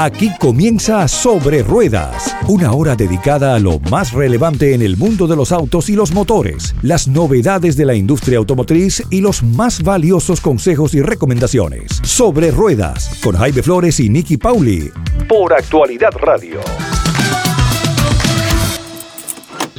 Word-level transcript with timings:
Aquí 0.00 0.30
comienza 0.38 1.08
Sobre 1.08 1.64
Ruedas, 1.64 2.32
una 2.46 2.70
hora 2.70 2.94
dedicada 2.94 3.56
a 3.56 3.58
lo 3.58 3.80
más 3.90 4.12
relevante 4.12 4.72
en 4.72 4.80
el 4.80 4.96
mundo 4.96 5.26
de 5.26 5.34
los 5.34 5.50
autos 5.50 5.88
y 5.88 5.94
los 5.94 6.12
motores, 6.12 6.76
las 6.82 7.08
novedades 7.08 7.76
de 7.76 7.84
la 7.84 7.96
industria 7.96 8.38
automotriz 8.38 9.02
y 9.10 9.20
los 9.20 9.42
más 9.42 9.82
valiosos 9.82 10.40
consejos 10.40 10.94
y 10.94 11.02
recomendaciones. 11.02 12.00
Sobre 12.04 12.52
Ruedas, 12.52 13.18
con 13.24 13.34
Jaime 13.34 13.60
Flores 13.60 13.98
y 13.98 14.08
Nicky 14.08 14.36
Pauli, 14.36 14.88
por 15.28 15.52
Actualidad 15.52 16.12
Radio. 16.12 16.60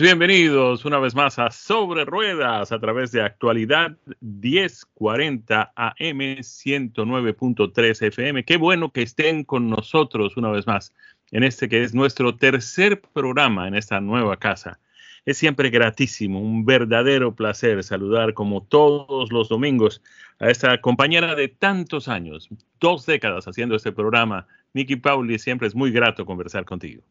Bienvenidos 0.02 0.86
una 0.86 0.98
vez 0.98 1.14
más 1.14 1.40
a 1.40 1.52
Sobre 1.52 2.06
Ruedas 2.06 2.72
a 2.72 2.80
través 2.80 3.12
de 3.12 3.22
Actualidad 3.22 3.98
1040 4.22 5.74
AM 5.76 6.20
109.3 6.40 8.08
FM. 8.08 8.46
Qué 8.46 8.56
bueno 8.56 8.94
que 8.94 9.02
estén 9.02 9.44
con 9.44 9.70
nosotros 9.70 10.38
una 10.38 10.52
vez 10.52 10.66
más 10.68 10.94
en 11.32 11.44
este 11.44 11.68
que 11.68 11.84
es 11.84 11.94
nuestro 11.94 12.38
tercer 12.38 13.02
programa 13.02 13.68
en 13.68 13.76
esta 13.76 14.00
nueva 14.00 14.38
casa. 14.38 14.80
Es 15.26 15.38
siempre 15.38 15.70
gratísimo, 15.70 16.40
un 16.40 16.64
verdadero 16.64 17.36
placer 17.36 17.84
saludar 17.84 18.34
como 18.34 18.64
todos 18.64 19.34
los 19.34 19.50
domingos 19.50 20.02
a 20.40 20.50
esta 20.50 20.80
compañera 20.80 21.36
de 21.36 21.50
tantos 21.50 22.08
años, 22.08 22.48
dos 22.80 23.06
décadas 23.06 23.50
haciendo 23.50 23.76
este 23.76 23.92
programa. 23.92 24.48
Nicky 24.74 24.96
Pauli, 24.96 25.40
siempre 25.40 25.68
es 25.68 25.76
muy 25.76 25.92
grato 25.92 26.26
conversar 26.26 26.64
contigo. 26.64 27.04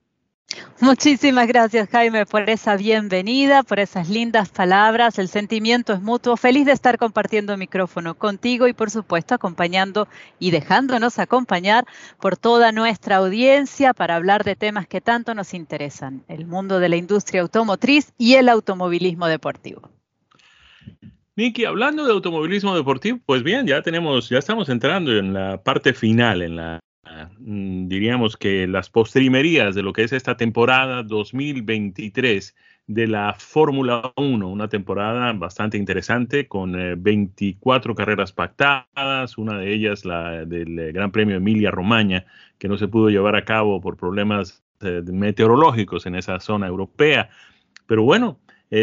Muchísimas 0.80 1.48
gracias 1.48 1.88
Jaime 1.90 2.24
por 2.24 2.48
esa 2.48 2.76
bienvenida, 2.76 3.64
por 3.64 3.80
esas 3.80 4.08
lindas 4.08 4.48
palabras. 4.48 5.18
El 5.18 5.28
sentimiento 5.28 5.92
es 5.92 6.00
mutuo. 6.00 6.36
Feliz 6.36 6.66
de 6.66 6.72
estar 6.72 6.98
compartiendo 6.98 7.56
micrófono 7.56 8.14
contigo 8.14 8.68
y 8.68 8.72
por 8.72 8.90
supuesto 8.90 9.34
acompañando 9.34 10.06
y 10.38 10.52
dejándonos 10.52 11.18
acompañar 11.18 11.84
por 12.20 12.36
toda 12.36 12.70
nuestra 12.70 13.16
audiencia 13.16 13.92
para 13.92 14.14
hablar 14.14 14.44
de 14.44 14.54
temas 14.54 14.86
que 14.86 15.00
tanto 15.00 15.34
nos 15.34 15.52
interesan, 15.52 16.22
el 16.28 16.46
mundo 16.46 16.78
de 16.78 16.88
la 16.88 16.96
industria 16.96 17.42
automotriz 17.42 18.12
y 18.16 18.34
el 18.34 18.48
automovilismo 18.48 19.26
deportivo. 19.26 19.90
Niki, 21.34 21.64
hablando 21.64 22.04
de 22.06 22.12
automovilismo 22.12 22.74
deportivo, 22.74 23.18
pues 23.26 23.42
bien, 23.42 23.66
ya 23.66 23.82
tenemos, 23.82 24.28
ya 24.28 24.38
estamos 24.38 24.68
entrando 24.68 25.16
en 25.16 25.34
la 25.34 25.62
parte 25.62 25.92
final, 25.92 26.42
en 26.42 26.56
la 26.56 26.80
diríamos 27.38 28.36
que 28.36 28.66
las 28.66 28.90
postrimerías 28.90 29.74
de 29.74 29.82
lo 29.82 29.92
que 29.92 30.02
es 30.02 30.12
esta 30.12 30.36
temporada 30.36 31.02
2023 31.02 32.54
de 32.88 33.06
la 33.06 33.34
Fórmula 33.34 34.12
1, 34.16 34.48
una 34.48 34.68
temporada 34.68 35.32
bastante 35.34 35.76
interesante 35.76 36.48
con 36.48 36.72
24 36.72 37.92
eh, 37.92 37.94
carreras 37.94 38.32
pactadas, 38.32 39.36
una 39.36 39.58
de 39.58 39.74
ellas 39.74 40.06
la 40.06 40.46
del 40.46 40.78
eh, 40.78 40.92
Gran 40.92 41.12
Premio 41.12 41.36
Emilia 41.36 41.70
Romagna, 41.70 42.24
que 42.58 42.66
no 42.66 42.78
se 42.78 42.88
pudo 42.88 43.10
llevar 43.10 43.36
a 43.36 43.44
cabo 43.44 43.80
por 43.82 43.98
problemas 43.98 44.64
eh, 44.80 45.02
meteorológicos 45.04 46.06
en 46.06 46.14
esa 46.14 46.40
zona 46.40 46.66
europea. 46.66 47.28
Pero 47.86 48.02
bueno, 48.02 48.38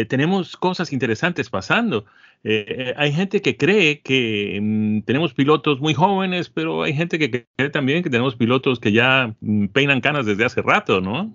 tenemos 0.08 0.56
cosas 0.56 0.92
interesantes 0.92 1.48
pasando. 1.48 2.06
Eh, 2.44 2.94
hay 2.96 3.12
gente 3.12 3.42
que 3.42 3.56
cree 3.56 4.00
que 4.02 4.58
mm, 4.62 5.00
tenemos 5.02 5.34
pilotos 5.34 5.80
muy 5.80 5.94
jóvenes, 5.94 6.48
pero 6.48 6.82
hay 6.82 6.94
gente 6.94 7.18
que 7.18 7.46
cree 7.56 7.70
también 7.70 8.02
que 8.02 8.10
tenemos 8.10 8.36
pilotos 8.36 8.78
que 8.80 8.92
ya 8.92 9.34
mm, 9.40 9.66
peinan 9.68 10.00
canas 10.00 10.26
desde 10.26 10.44
hace 10.44 10.62
rato, 10.62 11.00
¿no? 11.00 11.34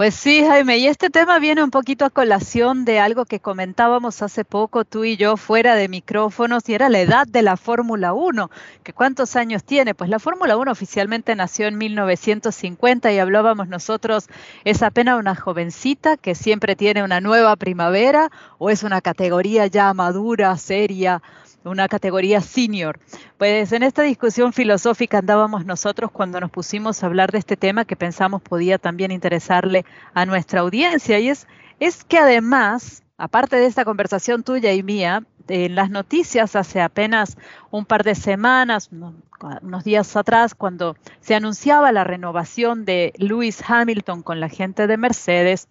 Pues 0.00 0.14
sí, 0.14 0.42
Jaime, 0.42 0.78
y 0.78 0.86
este 0.86 1.10
tema 1.10 1.38
viene 1.38 1.62
un 1.62 1.70
poquito 1.70 2.06
a 2.06 2.08
colación 2.08 2.86
de 2.86 3.00
algo 3.00 3.26
que 3.26 3.38
comentábamos 3.38 4.22
hace 4.22 4.46
poco 4.46 4.86
tú 4.86 5.04
y 5.04 5.18
yo 5.18 5.36
fuera 5.36 5.74
de 5.74 5.88
micrófonos, 5.88 6.66
y 6.70 6.72
era 6.72 6.88
la 6.88 7.00
edad 7.00 7.26
de 7.26 7.42
la 7.42 7.58
Fórmula 7.58 8.14
1, 8.14 8.50
que 8.82 8.94
cuántos 8.94 9.36
años 9.36 9.62
tiene. 9.62 9.94
Pues 9.94 10.08
la 10.08 10.18
Fórmula 10.18 10.56
1 10.56 10.72
oficialmente 10.72 11.36
nació 11.36 11.66
en 11.66 11.76
1950 11.76 13.12
y 13.12 13.18
hablábamos 13.18 13.68
nosotros, 13.68 14.30
es 14.64 14.82
apenas 14.82 15.18
una 15.18 15.36
jovencita 15.36 16.16
que 16.16 16.34
siempre 16.34 16.76
tiene 16.76 17.02
una 17.02 17.20
nueva 17.20 17.54
primavera 17.56 18.30
o 18.56 18.70
es 18.70 18.84
una 18.84 19.02
categoría 19.02 19.66
ya 19.66 19.92
madura, 19.92 20.56
seria 20.56 21.20
una 21.64 21.88
categoría 21.88 22.40
senior. 22.40 22.98
Pues 23.38 23.72
en 23.72 23.82
esta 23.82 24.02
discusión 24.02 24.52
filosófica 24.52 25.18
andábamos 25.18 25.66
nosotros 25.66 26.10
cuando 26.10 26.40
nos 26.40 26.50
pusimos 26.50 27.02
a 27.02 27.06
hablar 27.06 27.32
de 27.32 27.38
este 27.38 27.56
tema 27.56 27.84
que 27.84 27.96
pensamos 27.96 28.42
podía 28.42 28.78
también 28.78 29.10
interesarle 29.10 29.84
a 30.14 30.26
nuestra 30.26 30.60
audiencia 30.60 31.18
y 31.18 31.28
es, 31.28 31.46
es 31.78 32.04
que 32.04 32.18
además, 32.18 33.02
aparte 33.18 33.56
de 33.56 33.66
esta 33.66 33.84
conversación 33.84 34.42
tuya 34.42 34.72
y 34.72 34.82
mía, 34.82 35.24
en 35.50 35.74
las 35.74 35.90
noticias 35.90 36.56
hace 36.56 36.80
apenas 36.80 37.36
un 37.70 37.84
par 37.84 38.04
de 38.04 38.14
semanas, 38.14 38.90
unos 38.90 39.84
días 39.84 40.16
atrás, 40.16 40.54
cuando 40.54 40.96
se 41.20 41.34
anunciaba 41.34 41.92
la 41.92 42.04
renovación 42.04 42.84
de 42.84 43.12
Lewis 43.16 43.62
Hamilton 43.66 44.22
con 44.22 44.40
la 44.40 44.48
gente 44.48 44.86
de 44.86 44.96
Mercedes, 44.96 45.68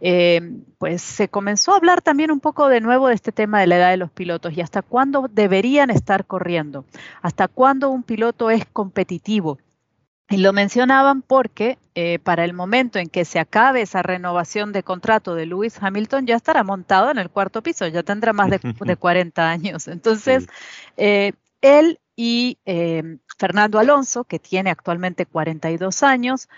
eh, 0.00 0.40
pues 0.78 1.02
se 1.02 1.28
comenzó 1.28 1.72
a 1.72 1.76
hablar 1.76 2.02
también 2.02 2.30
un 2.30 2.40
poco 2.40 2.68
de 2.68 2.80
nuevo 2.80 3.08
de 3.08 3.14
este 3.14 3.32
tema 3.32 3.60
de 3.60 3.66
la 3.66 3.76
edad 3.78 3.90
de 3.90 3.96
los 3.96 4.10
pilotos 4.10 4.52
y 4.56 4.60
hasta 4.60 4.82
cuándo 4.82 5.28
deberían 5.32 5.90
estar 5.90 6.26
corriendo, 6.26 6.84
hasta 7.22 7.48
cuándo 7.48 7.88
un 7.88 8.02
piloto 8.02 8.50
es 8.50 8.64
competitivo. 8.66 9.58
Y 10.28 10.38
lo 10.38 10.52
mencionaban 10.52 11.22
porque 11.22 11.78
eh, 11.94 12.18
para 12.18 12.44
el 12.44 12.52
momento 12.52 12.98
en 12.98 13.08
que 13.08 13.24
se 13.24 13.38
acabe 13.38 13.82
esa 13.82 14.02
renovación 14.02 14.72
de 14.72 14.82
contrato 14.82 15.34
de 15.34 15.46
Lewis 15.46 15.78
Hamilton 15.80 16.26
ya 16.26 16.36
estará 16.36 16.64
montado 16.64 17.10
en 17.10 17.18
el 17.18 17.30
cuarto 17.30 17.62
piso, 17.62 17.86
ya 17.86 18.02
tendrá 18.02 18.32
más 18.32 18.50
de, 18.50 18.96
40 18.96 19.48
años. 19.50 19.86
Entonces, 19.86 20.46
eh, 20.96 21.32
él 21.60 22.00
y 22.16 22.58
Fernando 23.38 23.78
Alonso, 23.78 24.24
que 24.24 24.38
tiene 24.38 24.70
actualmente 24.70 25.26
42 25.26 26.02
años, 26.02 26.48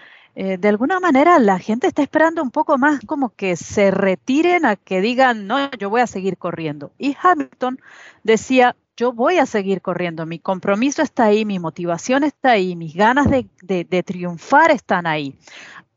eh, 0.40 0.56
de 0.56 0.68
alguna 0.68 1.00
manera 1.00 1.40
la 1.40 1.58
gente 1.58 1.88
está 1.88 2.00
esperando 2.00 2.44
un 2.44 2.52
poco 2.52 2.78
más 2.78 3.00
como 3.06 3.30
que 3.30 3.56
se 3.56 3.90
retiren 3.90 4.66
a 4.66 4.76
que 4.76 5.00
digan, 5.00 5.48
no, 5.48 5.68
yo 5.72 5.90
voy 5.90 6.00
a 6.00 6.06
seguir 6.06 6.38
corriendo. 6.38 6.92
Y 6.96 7.16
Hamilton 7.20 7.80
decía, 8.22 8.76
yo 8.98 9.12
voy 9.12 9.38
a 9.38 9.46
seguir 9.46 9.80
corriendo, 9.80 10.26
mi 10.26 10.40
compromiso 10.40 11.02
está 11.02 11.26
ahí, 11.26 11.44
mi 11.44 11.60
motivación 11.60 12.24
está 12.24 12.50
ahí, 12.50 12.74
mis 12.74 12.94
ganas 12.94 13.28
de, 13.30 14.02
triunfar 14.02 14.72
están 14.72 15.06
ahí. 15.06 15.38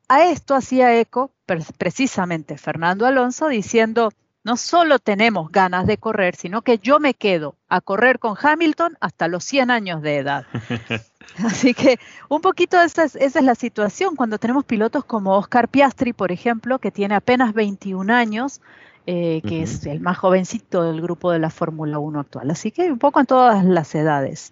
A 0.08 0.26
esto 0.26 0.54
hacía 0.54 1.00
eco 1.00 1.32
precisamente 1.80 2.60
Fernando 2.60 3.08
Alonso 3.08 3.48
diciendo, 3.48 4.12
no 4.44 4.56
solo 4.56 5.00
tenemos 5.00 5.52
ganas 5.52 5.88
de 5.88 5.98
correr, 5.98 6.36
sino 6.36 6.62
que 6.62 6.78
yo 6.78 7.00
me 7.00 7.16
quedo 7.16 7.56
a 7.70 7.82
correr 7.82 8.20
con 8.20 8.36
Hamilton 8.40 8.96
hasta 9.02 9.28
los 9.28 9.44
100 9.46 9.72
años 9.72 10.04
de 10.04 10.18
edad. 10.18 10.46
Así 11.44 11.74
que 11.74 12.00
un 12.30 12.42
poquito 12.42 12.80
esa 12.80 13.04
es, 13.04 13.16
esa 13.16 13.40
es 13.40 13.46
la 13.46 13.56
situación 13.56 14.16
cuando 14.16 14.38
tenemos 14.38 14.64
pilotos 14.64 15.06
como 15.06 15.36
Oscar 15.38 15.70
Piastri, 15.70 16.14
por 16.14 16.32
ejemplo, 16.32 16.78
que 16.78 16.92
tiene 16.92 17.16
apenas 17.16 17.54
21 17.56 18.14
años, 18.14 18.62
eh, 19.06 19.42
que 19.48 19.64
es 19.64 19.86
el 19.86 20.00
más 20.00 20.18
jovencito 20.18 20.84
del 20.84 21.02
grupo 21.02 21.32
de 21.32 21.40
la 21.40 21.50
Fórmula 21.50 22.00
1 22.00 22.20
actual. 22.20 22.52
Así 22.52 22.72
que 22.72 22.92
un 22.92 23.00
poco 23.00 23.20
en 23.20 23.26
todas 23.26 23.64
las 23.66 23.94
edades. 23.96 24.52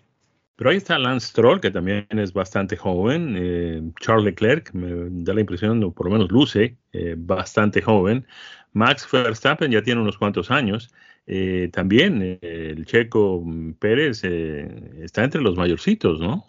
Pero 0.56 0.72
ahí 0.72 0.78
está 0.78 1.00
Lance 1.00 1.28
Stroll, 1.28 1.62
que 1.62 1.72
también 1.72 2.06
es 2.10 2.34
bastante 2.34 2.76
joven. 2.76 3.36
Eh, 3.38 3.82
Charles 4.02 4.26
Leclerc, 4.26 4.74
me 4.74 5.24
da 5.24 5.34
la 5.34 5.42
impresión, 5.42 5.84
o 5.84 5.92
por 5.92 6.08
lo 6.08 6.14
menos 6.14 6.32
luce, 6.32 6.78
eh, 6.92 7.16
bastante 7.18 7.82
joven. 7.82 8.26
Max 8.74 9.08
Verstappen 9.12 9.72
ya 9.72 9.82
tiene 9.82 10.02
unos 10.02 10.18
cuantos 10.18 10.52
años. 10.52 10.90
también 11.72 12.40
el 12.42 12.86
checo 12.88 13.44
Pérez 13.78 14.24
está 14.24 15.24
entre 15.24 15.42
los 15.42 15.56
mayorcitos, 15.56 16.20
¿no? 16.20 16.46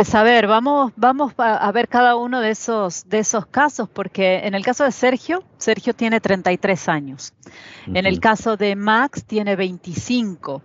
Pues 0.00 0.14
a 0.14 0.22
ver, 0.22 0.46
vamos, 0.46 0.94
vamos 0.96 1.34
a 1.36 1.70
ver 1.72 1.86
cada 1.86 2.16
uno 2.16 2.40
de 2.40 2.52
esos, 2.52 3.06
de 3.10 3.18
esos 3.18 3.44
casos, 3.44 3.86
porque 3.86 4.38
en 4.46 4.54
el 4.54 4.64
caso 4.64 4.84
de 4.84 4.92
Sergio, 4.92 5.44
Sergio 5.58 5.92
tiene 5.92 6.22
33 6.22 6.88
años. 6.88 7.34
En 7.86 8.06
el 8.06 8.18
caso 8.18 8.56
de 8.56 8.76
Max 8.76 9.26
tiene 9.26 9.56
25. 9.56 10.62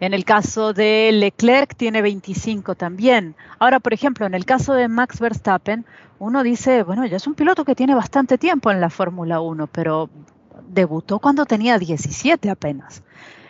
En 0.00 0.14
el 0.14 0.24
caso 0.24 0.72
de 0.72 1.10
Leclerc 1.12 1.76
tiene 1.76 2.00
25 2.00 2.74
también. 2.74 3.36
Ahora, 3.58 3.80
por 3.80 3.92
ejemplo, 3.92 4.24
en 4.24 4.32
el 4.32 4.46
caso 4.46 4.72
de 4.72 4.88
Max 4.88 5.20
Verstappen, 5.20 5.84
uno 6.18 6.42
dice, 6.42 6.82
bueno, 6.82 7.04
ya 7.04 7.18
es 7.18 7.26
un 7.26 7.34
piloto 7.34 7.66
que 7.66 7.74
tiene 7.74 7.94
bastante 7.94 8.38
tiempo 8.38 8.70
en 8.70 8.80
la 8.80 8.88
Fórmula 8.88 9.42
1, 9.42 9.66
pero 9.66 10.08
debutó 10.66 11.18
cuando 11.18 11.44
tenía 11.44 11.78
17 11.78 12.48
apenas. 12.48 13.02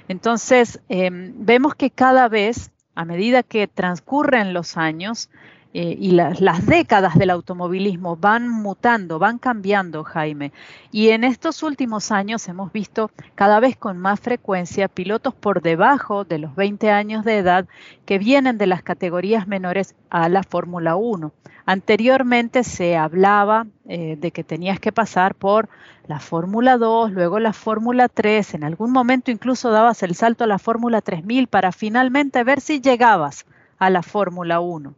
Entonces, 0.08 0.80
em, 0.88 1.32
vemos 1.36 1.76
que 1.76 1.92
cada 1.92 2.28
vez 2.28 2.72
a 3.00 3.06
medida 3.06 3.42
que 3.42 3.66
transcurren 3.66 4.52
los 4.52 4.76
años 4.76 5.30
eh, 5.72 5.96
y 6.00 6.10
las 6.10 6.66
décadas 6.66 7.16
del 7.16 7.30
automovilismo 7.30 8.16
van 8.16 8.48
mutando, 8.48 9.20
van 9.20 9.38
cambiando, 9.38 10.02
Jaime. 10.02 10.52
Y 10.90 11.10
en 11.10 11.22
estos 11.22 11.62
últimos 11.62 12.10
años 12.10 12.48
hemos 12.48 12.72
visto 12.72 13.12
cada 13.36 13.60
vez 13.60 13.76
con 13.76 13.96
más 13.96 14.18
frecuencia 14.18 14.88
pilotos 14.88 15.32
por 15.32 15.62
debajo 15.62 16.24
de 16.24 16.38
los 16.38 16.56
20 16.56 16.90
años 16.90 17.24
de 17.24 17.38
edad 17.38 17.68
que 18.04 18.18
vienen 18.18 18.58
de 18.58 18.66
las 18.66 18.82
categorías 18.82 19.46
menores 19.46 19.94
a 20.10 20.28
la 20.28 20.42
Fórmula 20.42 20.96
1. 20.96 21.32
Anteriormente 21.66 22.64
se 22.64 22.96
hablaba 22.96 23.68
eh, 23.86 24.16
de 24.18 24.32
que 24.32 24.42
tenías 24.42 24.80
que 24.80 24.90
pasar 24.90 25.36
por 25.36 25.68
la 26.08 26.18
Fórmula 26.18 26.78
2, 26.78 27.12
luego 27.12 27.38
la 27.38 27.52
Fórmula 27.52 28.08
3, 28.08 28.54
en 28.54 28.64
algún 28.64 28.90
momento 28.90 29.30
incluso 29.30 29.70
dabas 29.70 30.02
el 30.02 30.16
salto 30.16 30.42
a 30.42 30.48
la 30.48 30.58
Fórmula 30.58 31.00
3000 31.00 31.46
para 31.46 31.70
finalmente 31.70 32.42
ver 32.42 32.60
si 32.60 32.80
llegabas 32.80 33.46
a 33.78 33.88
la 33.88 34.02
Fórmula 34.02 34.58
1. 34.58 34.96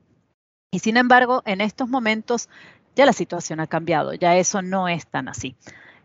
Y 0.73 0.79
sin 0.79 0.97
embargo, 0.97 1.43
en 1.45 1.61
estos 1.61 1.89
momentos 1.91 2.49
ya 2.97 3.05
la 3.05 3.13
situación 3.13 3.61
ha 3.61 3.67
cambiado, 3.67 4.15
ya 4.15 4.37
eso 4.37 4.63
no 4.63 4.89
es 4.89 5.07
tan 5.07 5.29
así. 5.29 5.55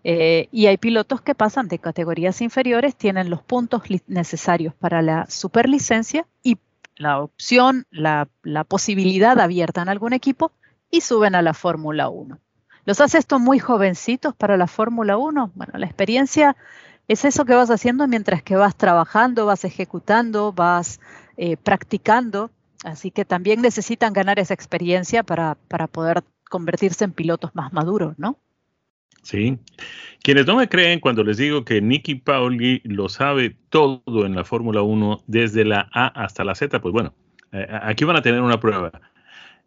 Eh, 0.04 0.50
y 0.52 0.66
hay 0.68 0.78
pilotos 0.78 1.22
que 1.22 1.36
pasan 1.36 1.69
de 1.69 1.80
categorías 1.80 2.42
inferiores, 2.42 2.96
tienen 2.96 3.30
los 3.30 3.42
puntos 3.42 3.84
necesarios 4.08 4.74
para 4.74 5.02
la 5.02 5.25
superlicencia 5.30 6.28
y 6.44 6.58
la 6.98 7.22
opción, 7.22 7.86
la, 7.92 8.28
la 8.44 8.66
posibilidad 8.66 9.40
abierta 9.40 9.81
en 9.81 9.90
algún 9.90 10.12
equipo 10.12 10.52
y 10.92 11.00
suben 11.00 11.36
a 11.36 11.42
la 11.42 11.54
Fórmula 11.54 12.10
1. 12.10 12.38
¿Los 12.84 13.00
hace 13.00 13.19
esto 13.19 13.40
muy 13.40 13.60
jovencitos 13.60 14.36
para 14.36 14.58
la 14.58 14.68
Fórmula 14.68 15.18
1? 15.18 15.52
Bueno, 15.56 15.74
la 15.78 15.86
experiencia 15.86 16.58
es 17.08 17.24
eso 17.24 17.46
que 17.46 17.54
vas 17.54 17.69
haciendo 17.69 18.06
mientras 18.08 18.44
que 18.44 18.58
vas 18.58 18.75
trabajando, 18.75 19.46
vas 19.46 19.64
ejecutando, 19.64 20.52
vas 20.52 21.00
eh, 21.38 21.56
practicando. 21.56 22.52
Así 22.83 23.12
que 23.12 23.25
también 23.25 23.62
necesitan 23.62 24.13
ganar 24.13 24.39
esa 24.39 24.53
experiencia 24.53 25.24
para, 25.24 25.56
para 25.68 25.88
poder 25.88 26.24
convertirse 26.50 27.03
en 27.06 27.12
pilotos 27.12 27.56
más 27.56 27.74
maduros, 27.74 28.18
¿no? 28.18 28.38
Sí. 29.24 29.57
Quienes 30.21 30.45
no 30.45 30.56
me 30.56 30.69
creen 30.69 31.00
cuando 31.00 31.24
les 31.24 31.38
digo 31.38 31.65
que 31.65 31.81
Nicky 31.81 32.15
Pauli 32.15 32.81
lo 32.85 33.09
sabe 33.09 33.57
todo 33.69 34.25
en 34.25 34.35
la 34.35 34.45
Fórmula 34.45 34.81
1, 34.81 35.24
desde 35.27 35.65
la 35.65 35.89
A 35.91 36.07
hasta 36.07 36.44
la 36.44 36.56
Z, 36.56 36.79
pues 36.79 36.94
bueno, 36.94 37.13
eh, 37.51 37.68
aquí 37.81 38.06
van 38.06 38.15
a 38.15 38.21
tener 38.21 38.41
una 38.41 38.59
prueba. 38.59 38.91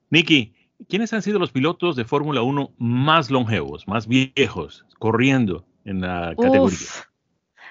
Nicky, 0.09 0.55
¿quiénes 0.89 1.13
han 1.13 1.23
sido 1.23 1.39
los 1.39 1.53
pilotos 1.53 1.97
de 1.97 2.05
Fórmula 2.05 2.43
1 2.43 2.73
más 2.79 3.31
longevos, 3.31 3.87
más 3.87 4.07
viejos, 4.07 4.87
corriendo 4.99 5.67
en 5.85 6.01
la 6.01 6.35
categoría? 6.41 6.79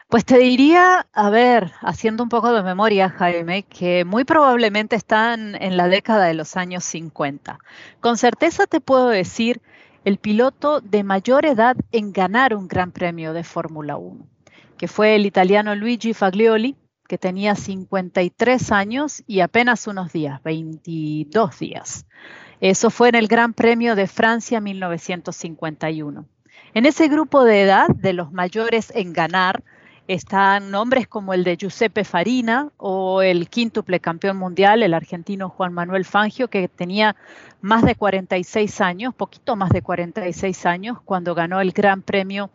Pues 0.09 0.25
te 0.25 0.39
diría, 0.39 1.05
a 1.13 1.29
ver, 1.29 1.71
haciendo 1.81 2.23
un 2.23 2.29
poco 2.29 2.51
de 2.51 2.63
memoria, 2.63 3.11
Jaime, 3.11 3.61
que 3.61 4.05
muy 4.05 4.23
probablemente 4.23 4.95
están 4.95 5.53
en 5.61 5.77
la 5.77 5.87
década 5.87 6.25
de 6.25 6.33
los 6.33 6.57
años 6.57 6.83
50. 6.85 7.59
Con 7.99 8.17
certeza 8.17 8.65
te 8.65 8.81
puedo 8.81 9.09
decir 9.09 9.61
el 10.05 10.17
piloto 10.17 10.81
de 10.81 11.03
mayor 11.03 11.45
edad 11.45 11.77
en 11.91 12.11
ganar 12.11 12.55
un 12.55 12.67
gran 12.67 12.91
premio 12.91 13.33
de 13.33 13.43
Fórmula 13.43 13.97
1, 13.97 14.25
que 14.79 14.87
fue 14.87 15.13
el 15.13 15.27
italiano 15.27 15.75
Luigi 15.75 16.15
Faglioli, 16.15 16.75
que 17.07 17.19
tenía 17.19 17.53
53 17.53 18.71
años 18.71 19.21
y 19.27 19.41
apenas 19.41 19.85
unos 19.85 20.11
días, 20.11 20.41
22 20.41 21.59
días. 21.59 22.07
Eso 22.61 22.89
fue 22.89 23.09
en 23.09 23.15
el 23.15 23.27
Gran 23.27 23.53
Premio 23.53 23.95
de 23.95 24.07
Francia 24.07 24.59
1951. 24.59 26.25
En 26.73 26.85
ese 26.87 27.09
grupo 27.09 27.43
de 27.43 27.61
edad, 27.61 27.89
de 27.89 28.13
los 28.13 28.31
mayores 28.31 28.91
en 28.95 29.13
ganar, 29.13 29.63
están 30.09 30.71
nombres 30.71 31.07
como 31.07 31.35
el 31.35 31.43
de 31.43 31.55
Giuseppe 31.55 32.03
Farina 32.03 32.71
o 32.77 33.21
el 33.21 33.47
quíntuple 33.47 33.99
campeón 33.99 34.37
mundial, 34.37 34.81
el 34.81 34.95
argentino 34.95 35.49
Juan 35.49 35.71
Manuel 35.71 36.03
Fangio, 36.03 36.47
que 36.47 36.67
tenía 36.67 37.15
más 37.61 37.83
de 37.83 37.93
46 37.93 38.81
años, 38.81 39.13
poquito 39.13 39.55
más 39.55 39.69
de 39.69 39.83
46 39.83 40.65
años, 40.65 40.97
cuando 41.05 41.35
ganó 41.35 41.61
el 41.61 41.73
Gran 41.73 42.01
Premio 42.01 42.49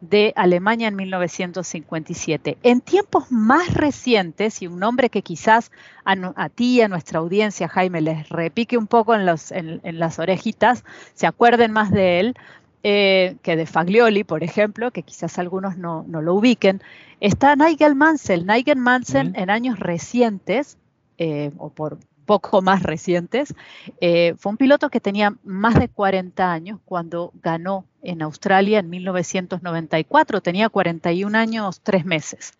de 0.00 0.32
Alemania 0.36 0.86
en 0.86 0.94
1957. 0.94 2.58
En 2.62 2.80
tiempos 2.80 3.32
más 3.32 3.74
recientes, 3.74 4.62
y 4.62 4.68
un 4.68 4.78
nombre 4.78 5.10
que 5.10 5.22
quizás 5.22 5.72
a, 6.04 6.48
ti 6.48 6.76
y 6.76 6.80
a 6.82 6.88
nuestra 6.88 7.18
audiencia, 7.18 7.66
Jaime, 7.66 8.02
les 8.02 8.28
repique 8.28 8.78
un 8.78 8.86
poco 8.86 9.16
en 9.16 9.26
las 9.26 10.18
orejitas, 10.20 10.84
se 11.14 11.26
acuerden 11.26 11.72
más 11.72 11.90
de 11.90 12.20
él, 12.20 12.36
eh, 12.82 13.36
que 13.42 13.56
de 13.56 13.66
Faglioli, 13.66 14.24
por 14.24 14.42
ejemplo, 14.42 14.90
que 14.90 15.02
quizás 15.02 15.38
algunos 15.38 15.76
no, 15.76 16.04
lo 16.08 16.34
ubiquen, 16.34 16.82
está 17.20 17.56
Nigel 17.56 17.94
Mansell. 17.94 18.46
Nigel 18.46 18.78
Mansell 18.78 19.32
en 19.34 19.50
años 19.50 19.78
recientes, 19.78 20.78
eh, 21.18 21.50
o 21.58 21.70
por 21.70 21.98
poco 22.30 22.62
más 22.62 22.84
recientes, 22.84 23.54
eh, 24.00 24.34
fue 24.38 24.50
un 24.50 24.56
piloto 24.56 24.88
que 24.88 25.00
tenía 25.00 25.34
más 25.42 25.74
de 25.74 25.88
40 25.88 26.52
años 26.52 26.78
cuando 26.84 27.32
ganó 27.42 27.84
en 28.02 28.22
Australia 28.22 28.78
en 28.78 28.88
1994. 28.88 30.40
Tenía 30.40 30.68
41 30.68 31.36
años, 31.36 31.80
tres 31.82 32.04
meses. 32.04 32.52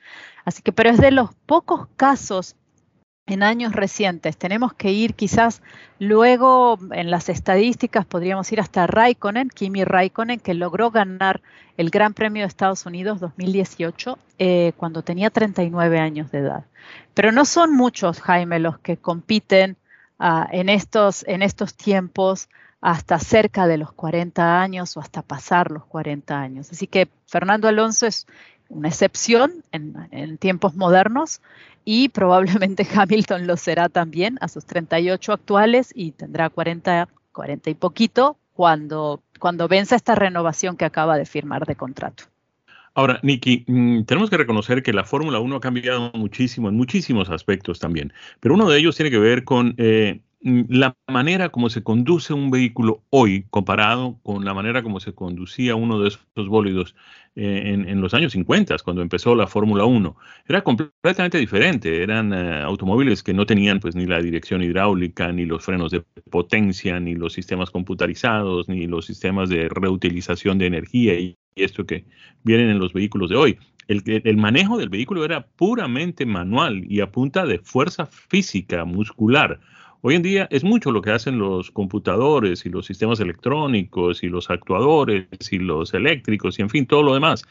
Así 0.44 0.60
que, 0.60 0.72
pero 0.72 0.90
es 0.90 0.98
de 0.98 1.12
los 1.12 1.30
pocos 1.46 1.86
casos 1.96 2.56
en 3.30 3.42
años 3.42 3.72
recientes. 3.72 4.36
Tenemos 4.36 4.72
que 4.74 4.92
ir 4.92 5.14
quizás 5.14 5.62
luego 5.98 6.78
en 6.92 7.10
las 7.10 7.28
estadísticas, 7.28 8.06
podríamos 8.06 8.50
ir 8.52 8.60
hasta 8.60 8.86
Raikkonen, 8.86 9.48
Kimi 9.50 9.84
Raikkonen, 9.84 10.40
que 10.40 10.54
logró 10.54 10.90
ganar 10.90 11.40
el 11.76 11.90
Gran 11.90 12.14
Premio 12.14 12.42
de 12.42 12.48
Estados 12.48 12.86
Unidos 12.86 13.20
2018 13.20 14.18
eh, 14.38 14.72
cuando 14.76 15.02
tenía 15.02 15.30
39 15.30 15.98
años 15.98 16.30
de 16.30 16.38
edad. 16.38 16.64
Pero 17.14 17.32
no 17.32 17.44
son 17.44 17.74
muchos, 17.74 18.20
Jaime, 18.20 18.58
los 18.58 18.78
que 18.78 18.96
compiten 18.96 19.76
ah, 20.18 20.48
en, 20.50 20.68
estos, 20.68 21.24
en 21.26 21.42
estos 21.42 21.74
tiempos 21.74 22.48
hasta 22.80 23.18
cerca 23.18 23.66
de 23.66 23.76
los 23.76 23.92
40 23.92 24.60
años 24.60 24.96
o 24.96 25.00
hasta 25.00 25.22
pasar 25.22 25.70
los 25.70 25.84
40 25.84 26.38
años. 26.38 26.72
Así 26.72 26.86
que 26.86 27.08
Fernando 27.26 27.68
Alonso 27.68 28.06
es 28.06 28.26
una 28.70 28.88
excepción 28.88 29.64
en, 29.72 30.38
tiempos 30.38 30.76
modernos 30.76 31.42
y 31.84 32.08
probablemente 32.08 32.86
Hamilton 32.94 33.46
lo 33.46 33.56
será 33.56 33.88
también 33.88 34.38
a 34.40 34.48
sus 34.48 34.64
38 34.66 35.32
actuales 35.32 35.92
y 35.94 36.12
tendrá 36.12 36.50
40, 36.50 37.08
40 37.32 37.70
y 37.70 37.74
poquito 37.74 38.36
cuando, 38.54 39.22
cuando 39.38 39.68
venza 39.68 39.96
esta 39.96 40.14
renovación 40.14 40.76
que 40.76 40.84
acaba 40.84 41.16
de 41.16 41.26
firmar 41.26 41.66
de 41.66 41.76
contrato. 41.76 42.24
Ahora, 42.94 43.20
Nicky, 43.22 43.64
mm, 43.66 44.02
tenemos 44.02 44.30
que 44.30 44.36
reconocer 44.36 44.82
que 44.82 44.92
la 44.92 45.04
Fórmula 45.04 45.38
1 45.38 45.56
ha 45.56 45.60
cambiado 45.60 46.10
muchísimo 46.14 46.68
en 46.68 46.76
muchísimos 46.76 47.30
aspectos 47.30 47.78
también, 47.78 48.12
pero 48.40 48.54
uno 48.54 48.68
de 48.68 48.78
ellos 48.78 48.96
tiene 48.96 49.10
que 49.10 49.18
ver 49.18 49.44
con 49.44 49.74
eh, 49.78 50.20
la 50.42 50.96
manera 51.06 51.50
como 51.50 51.68
se 51.68 51.82
conduce 51.82 52.32
un 52.32 52.50
vehículo 52.50 53.02
hoy 53.10 53.44
comparado 53.50 54.18
con 54.22 54.44
la 54.44 54.54
manera 54.54 54.82
como 54.82 54.98
se 54.98 55.12
conducía 55.12 55.74
uno 55.74 56.00
de 56.00 56.08
esos 56.08 56.48
bólidos 56.48 56.94
eh, 57.36 57.84
en, 57.86 58.00
los 58.00 58.14
años 58.14 58.32
50, 58.32 58.76
cuando 58.78 59.02
empezó 59.02 59.34
la 59.34 59.46
Fórmula 59.46 59.84
1, 59.84 60.16
era 60.48 60.62
completamente 60.62 61.38
diferente. 61.38 62.02
Eran 62.02 62.32
eh, 62.32 62.62
automóviles 62.62 63.22
que 63.22 63.34
no 63.34 63.46
tenían 63.46 63.80
pues 63.80 63.94
ni 63.94 64.06
la 64.06 64.20
dirección 64.20 64.62
hidráulica, 64.62 65.30
ni 65.30 65.44
los 65.44 65.64
frenos 65.64 65.92
de 65.92 66.02
potencia, 66.30 66.98
ni 66.98 67.14
los 67.14 67.34
sistemas 67.34 67.70
computarizados, 67.70 68.68
ni 68.68 68.86
los 68.86 69.06
sistemas 69.06 69.48
de 69.48 69.68
reutilización 69.68 70.58
de 70.58 70.66
energía 70.66 71.14
y, 71.18 71.36
esto 71.56 71.84
que 71.84 72.06
vienen 72.42 72.70
en 72.70 72.78
los 72.78 72.92
vehículos 72.94 73.28
de 73.28 73.36
hoy. 73.36 73.58
El, 73.86 74.02
el, 74.06 74.36
manejo 74.36 74.78
del 74.78 74.88
vehículo 74.88 75.24
era 75.24 75.46
puramente 75.46 76.24
manual 76.24 76.84
y 76.88 77.00
a 77.00 77.10
punta 77.10 77.44
de 77.44 77.58
fuerza 77.58 78.06
física, 78.06 78.84
muscular. 78.84 79.60
Hoy 80.02 80.14
en 80.14 80.22
día 80.22 80.48
es 80.50 80.64
mucho 80.64 80.92
lo 80.92 81.02
que 81.02 81.10
hacen 81.10 81.38
los 81.38 81.70
computadores 81.70 82.64
y 82.64 82.70
los 82.70 82.86
sistemas 82.86 83.20
electrónicos 83.20 84.22
y 84.22 84.28
los 84.28 84.48
actuadores 84.48 85.26
y 85.50 85.58
los 85.58 85.92
eléctricos 85.92 86.58
y 86.58 86.62
en 86.62 86.70
fin, 86.70 86.86
todo 86.86 87.02
lo 87.02 87.12
demás. 87.12 87.44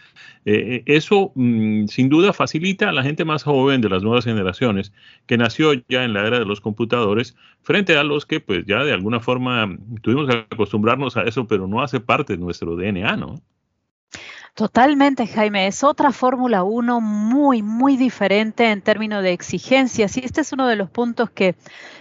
Eh, 0.45 0.77
eh, 0.77 0.83
eso 0.87 1.31
mm, 1.35 1.85
sin 1.85 2.09
duda 2.09 2.33
facilita 2.33 2.89
a 2.89 2.91
la 2.91 3.03
gente 3.03 3.23
más 3.23 3.43
joven 3.43 3.81
de 3.81 3.89
las 3.89 4.01
nuevas 4.01 4.25
generaciones 4.25 4.91
que 5.27 5.37
nació 5.37 5.73
ya 5.89 6.03
en 6.03 6.13
la 6.13 6.25
era 6.25 6.39
de 6.39 6.45
los 6.45 6.59
computadores 6.59 7.35
frente 7.61 7.95
a 7.97 8.03
los 8.03 8.25
que 8.25 8.39
pues 8.39 8.65
ya 8.65 8.83
de 8.83 8.93
alguna 8.93 9.19
forma 9.19 9.77
tuvimos 10.01 10.27
que 10.27 10.45
acostumbrarnos 10.49 11.17
a 11.17 11.23
eso, 11.23 11.45
pero 11.45 11.67
no 11.67 11.83
hace 11.83 11.99
parte 11.99 12.33
de 12.33 12.39
nuestro 12.39 12.75
DNA, 12.75 13.15
¿no? 13.15 13.35
Totalmente, 14.59 15.25
Jaime. 15.25 15.67
Es 15.67 15.85
otra 15.85 16.11
Fórmula 16.11 16.63
1 16.63 16.99
muy, 16.99 17.63
muy 17.63 17.95
diferente 17.95 18.69
en 18.69 18.81
términos 18.81 19.23
de 19.23 19.31
exigencias. 19.31 20.17
Y 20.17 20.25
este 20.25 20.41
es 20.41 20.51
uno 20.51 20.67
de 20.67 20.75
los 20.75 20.89
puntos 20.89 21.29
que 21.29 21.55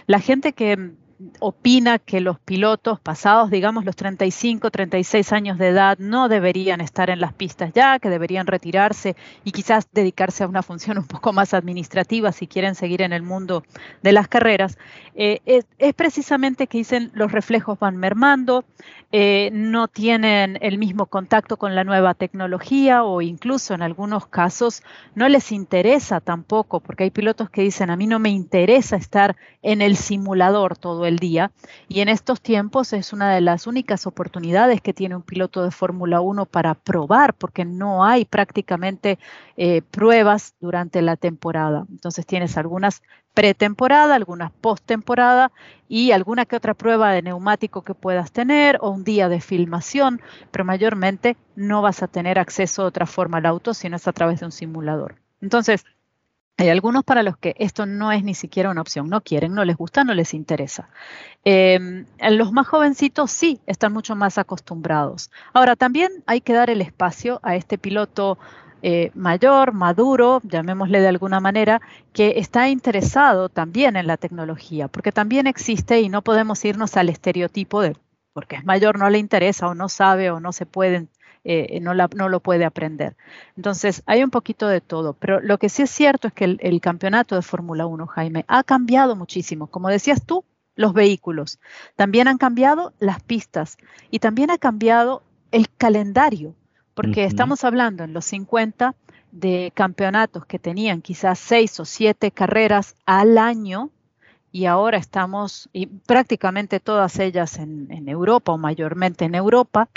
la 0.07 0.19
gente 0.19 0.51
que 0.51 0.91
opina 1.39 1.99
que 1.99 2.21
los 2.21 2.39
pilotos 2.39 2.99
pasados, 2.99 3.49
digamos, 3.49 3.85
los 3.85 3.95
35, 3.95 4.71
36 4.71 5.33
años 5.33 5.57
de 5.57 5.67
edad 5.67 5.97
no 5.99 6.29
deberían 6.29 6.81
estar 6.81 7.09
en 7.09 7.19
las 7.19 7.33
pistas 7.33 7.71
ya, 7.73 7.99
que 7.99 8.09
deberían 8.09 8.47
retirarse 8.47 9.15
y 9.43 9.51
quizás 9.51 9.87
dedicarse 9.91 10.43
a 10.43 10.47
una 10.47 10.63
función 10.63 10.97
un 10.97 11.07
poco 11.07 11.33
más 11.33 11.53
administrativa 11.53 12.31
si 12.31 12.47
quieren 12.47 12.75
seguir 12.75 13.01
en 13.01 13.13
el 13.13 13.23
mundo 13.23 13.63
de 14.01 14.13
las 14.13 14.27
carreras, 14.27 14.77
eh, 15.15 15.41
es, 15.45 15.93
precisamente 15.95 16.67
que 16.67 16.77
dicen 16.77 17.11
los 17.13 17.31
reflejos 17.31 17.77
van 17.77 17.97
mermando, 17.97 18.63
eh, 19.11 19.49
no 19.51 19.87
tienen 19.89 20.57
el 20.61 20.77
mismo 20.77 21.07
contacto 21.07 21.57
con 21.57 21.75
la 21.75 21.83
nueva 21.83 22.13
tecnología 22.13 23.03
o 23.03 23.21
incluso 23.21 23.73
en 23.73 23.81
algunos 23.81 24.27
casos 24.27 24.83
no 25.15 25.27
les 25.27 25.51
interesa 25.51 26.21
tampoco, 26.21 26.79
porque 26.79 27.03
hay 27.03 27.11
pilotos 27.11 27.49
que 27.49 27.63
dicen, 27.63 27.89
a 27.89 27.97
mí 27.97 28.07
no 28.07 28.19
me 28.19 28.29
interesa 28.29 28.95
estar 28.95 29.35
en 29.61 29.81
el 29.81 29.97
simulador 29.97 30.77
todo 30.77 31.05
el 31.05 31.08
día 31.17 31.51
y 31.87 32.01
en 32.01 32.09
estos 32.09 32.41
tiempos 32.41 32.93
es 32.93 33.13
una 33.13 33.33
de 33.33 33.41
las 33.41 33.67
únicas 33.67 34.05
oportunidades 34.05 34.81
que 34.81 34.93
tiene 34.93 35.15
un 35.15 35.21
piloto 35.21 35.63
de 35.63 35.71
Fórmula 35.71 36.21
1 36.21 36.45
para 36.45 36.75
probar, 36.75 37.33
porque 37.33 37.65
no 37.65 38.05
hay 38.05 38.25
prácticamente 38.25 39.17
eh, 39.57 39.81
pruebas 39.81 40.55
durante 40.59 41.01
la 41.01 41.15
temporada. 41.15 41.85
Entonces 41.89 42.25
tienes 42.25 42.57
algunas 42.57 43.01
pretemporada, 43.33 44.15
algunas 44.15 44.51
postemporada 44.51 45.51
y 45.87 46.11
alguna 46.11 46.45
que 46.45 46.55
otra 46.55 46.73
prueba 46.73 47.11
de 47.11 47.21
neumático 47.21 47.83
que 47.83 47.93
puedas 47.93 48.31
tener 48.31 48.77
o 48.81 48.89
un 48.89 49.03
día 49.03 49.29
de 49.29 49.39
filmación, 49.39 50.21
pero 50.51 50.65
mayormente 50.65 51.37
no 51.55 51.81
vas 51.81 52.03
a 52.03 52.07
tener 52.07 52.37
acceso 52.39 52.81
de 52.83 52.89
otra 52.89 53.05
forma 53.05 53.37
al 53.37 53.45
auto 53.45 53.73
si 53.73 53.89
no 53.89 53.95
es 53.95 54.07
a 54.07 54.13
través 54.13 54.41
de 54.41 54.47
un 54.47 54.51
simulador. 54.51 55.15
Entonces, 55.41 55.85
Hay 56.59 56.67
algunos 56.67 57.05
para 57.05 57.23
los 57.23 57.37
que 57.37 57.55
esto 57.57 57.85
no 57.85 58.11
es 58.11 58.21
ni 58.25 58.33
siquiera 58.33 58.69
una 58.69 58.81
opción, 58.81 59.07
no 59.07 59.21
quieren, 59.21 59.55
no 59.55 59.63
les 59.63 59.77
gusta, 59.77 60.03
no 60.03 60.13
les 60.13 60.33
interesa. 60.33 60.89
Em, 61.45 62.05
los 62.31 62.51
más 62.51 62.67
jovencitos 62.67 63.31
sí 63.31 63.61
están 63.65 63.93
mucho 63.93 64.13
más 64.13 64.37
acostumbrados. 64.37 65.31
Ahora, 65.53 65.77
también 65.77 66.11
hay 66.25 66.41
que 66.41 66.51
dar 66.51 66.69
el 66.69 66.81
espacio 66.81 67.39
a 67.43 67.55
este 67.55 67.77
piloto 67.77 68.37
eh, 68.81 69.11
mayor, 69.15 69.71
maduro, 69.71 70.41
llamémosle 70.43 70.99
de 70.99 71.07
alguna 71.07 71.39
manera, 71.39 71.79
que 72.11 72.33
está 72.39 72.67
interesado 72.67 73.47
también 73.47 73.95
en 73.95 74.07
la 74.07 74.17
tecnología, 74.17 74.89
porque 74.89 75.13
también 75.13 75.47
existe 75.47 76.01
y 76.01 76.09
no 76.09 76.23
podemos 76.23 76.65
irnos 76.65 76.97
al 76.97 77.07
estereotipo 77.07 77.81
de 77.81 77.95
porque 78.33 78.57
es 78.57 78.65
mayor 78.65 78.99
no 78.99 79.09
le 79.09 79.17
interesa 79.17 79.67
o 79.67 79.75
no 79.75 79.89
sabe 79.89 80.29
o 80.29 80.39
no 80.39 80.51
se 80.51 80.65
pueden 80.65 81.09
eh, 81.51 81.79
no, 81.79 81.95
no, 81.95 82.29
lo 82.29 82.41
puede 82.41 82.63
aprender. 82.63 83.17
Entonces, 83.57 84.03
hay 84.05 84.23
un 84.23 84.29
poquito 84.29 84.67
de 84.67 84.81
todo, 84.81 85.13
pero 85.13 85.39
lo 85.41 85.57
que 85.57 85.67
sí 85.67 85.81
es 85.81 85.89
cierto 85.89 86.27
es 86.27 86.33
que 86.35 86.43
el, 86.45 86.79
campeonato 86.79 87.33
de 87.33 87.41
Fórmula 87.41 87.87
1, 87.87 88.05
Jaime, 88.05 88.45
ha 88.47 88.63
cambiado 88.63 89.15
muchísimo. 89.15 89.65
Como 89.65 89.89
decías 89.89 90.23
tú, 90.23 90.45
los 90.75 90.93
vehículos, 90.93 91.57
también 91.95 92.27
han 92.27 92.37
cambiado 92.37 92.93
las 92.99 93.23
pistas 93.23 93.77
y 94.11 94.19
también 94.19 94.51
ha 94.51 94.59
cambiado 94.59 95.23
el 95.51 95.71
calendario, 95.71 96.53
porque 96.93 97.25
estamos 97.25 97.63
hablando 97.63 98.03
en 98.03 98.13
los 98.13 98.25
50 98.25 98.93
de 99.31 99.71
campeonatos 99.73 100.45
que 100.45 100.59
tenían 100.59 101.01
quizás 101.01 101.39
seis 101.39 101.79
o 101.79 101.85
siete 101.85 102.29
carreras 102.29 102.95
al 103.07 103.39
año 103.39 103.89
y 104.51 104.65
ahora 104.65 104.97
estamos, 104.97 105.69
y 105.73 105.87
prácticamente 105.87 106.79
todas 106.79 107.19
ellas 107.19 107.57
en, 107.59 107.89
Europa 108.09 108.51
o 108.51 108.57
mayormente 108.57 109.25
en 109.25 109.35
Europa, 109.35 109.89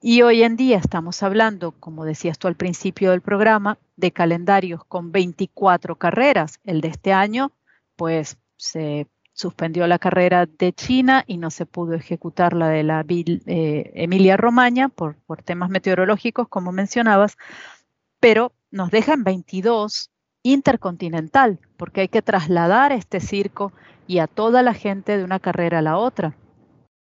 y 0.00 0.22
hoy 0.22 0.42
en 0.42 0.56
día 0.56 0.78
estamos 0.78 1.22
hablando, 1.22 1.72
como 1.72 2.04
decías 2.04 2.38
tú 2.38 2.48
al 2.48 2.56
principio 2.56 3.12
del 3.12 3.20
programa, 3.20 3.78
de 3.96 4.10
calendarios 4.10 4.84
con 4.84 5.12
24 5.12 5.96
carreras. 5.96 6.58
El 6.64 6.80
de 6.80 6.88
este 6.88 7.12
año, 7.12 7.52
pues 7.94 8.36
se 8.56 9.06
suspendió 9.32 9.86
la 9.86 9.98
carrera 9.98 10.46
de 10.46 10.72
China 10.72 11.24
y 11.26 11.38
no 11.38 11.50
se 11.50 11.66
pudo 11.66 11.94
ejecutar 11.94 12.52
la 12.52 12.68
de 12.68 12.82
la 12.82 13.04
eh, 13.08 13.90
Emilia 13.94 14.36
Romagna 14.36 14.88
por, 14.88 15.16
temas 15.44 15.70
meteorológicos, 15.70 16.48
como 16.48 16.72
mencionabas, 16.72 17.36
pero 18.20 18.52
nos 18.70 18.90
dejan 18.90 19.24
22 19.24 20.10
intercontinental, 20.42 21.58
porque 21.76 22.02
hay 22.02 22.08
que 22.08 22.22
trasladar 22.22 22.92
este 22.92 23.20
circo 23.20 23.72
y 24.06 24.18
a 24.18 24.26
toda 24.26 24.62
la 24.62 24.74
gente 24.74 25.16
de 25.16 25.24
una 25.24 25.38
carrera 25.38 25.78
a 25.78 25.82
la 25.82 25.96
otra. 25.96 26.34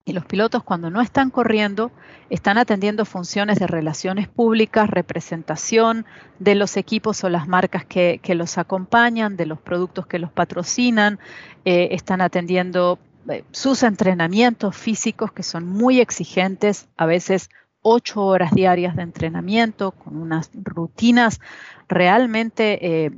Y 0.08 0.12
los 0.12 0.24
pilotos 0.24 0.62
cuando 0.62 0.88
no 0.88 1.00
están 1.00 1.30
corriendo 1.30 1.90
están 2.30 2.58
atendiendo 2.58 3.04
funciones 3.04 3.58
de 3.58 3.66
relaciones 3.66 4.28
públicas, 4.28 4.88
representación 4.88 6.06
de 6.38 6.54
los 6.54 6.76
equipos 6.76 7.24
o 7.24 7.28
las 7.28 7.48
marcas 7.48 7.84
que, 7.84 8.20
los 8.36 8.56
acompañan, 8.56 9.36
de 9.36 9.46
los 9.46 9.60
productos 9.60 10.06
que 10.06 10.20
los 10.20 10.30
patrocinan, 10.30 11.18
eh, 11.64 11.88
están 11.90 12.20
atendiendo 12.20 13.00
eh, 13.28 13.42
sus 13.50 13.82
entrenamientos 13.82 14.76
físicos 14.76 15.32
que 15.32 15.42
son 15.42 15.66
muy 15.66 15.98
exigentes, 15.98 16.88
a 16.96 17.06
veces 17.06 17.50
ocho 17.82 18.24
horas 18.24 18.52
diarias 18.52 18.94
de 18.94 19.02
entrenamiento 19.02 19.90
con 19.90 20.16
unas 20.16 20.50
rutinas 20.54 21.40
realmente 21.88 23.04
eh, 23.04 23.10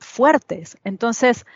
fuertes. 0.00 0.76
Entonces, 0.82 1.46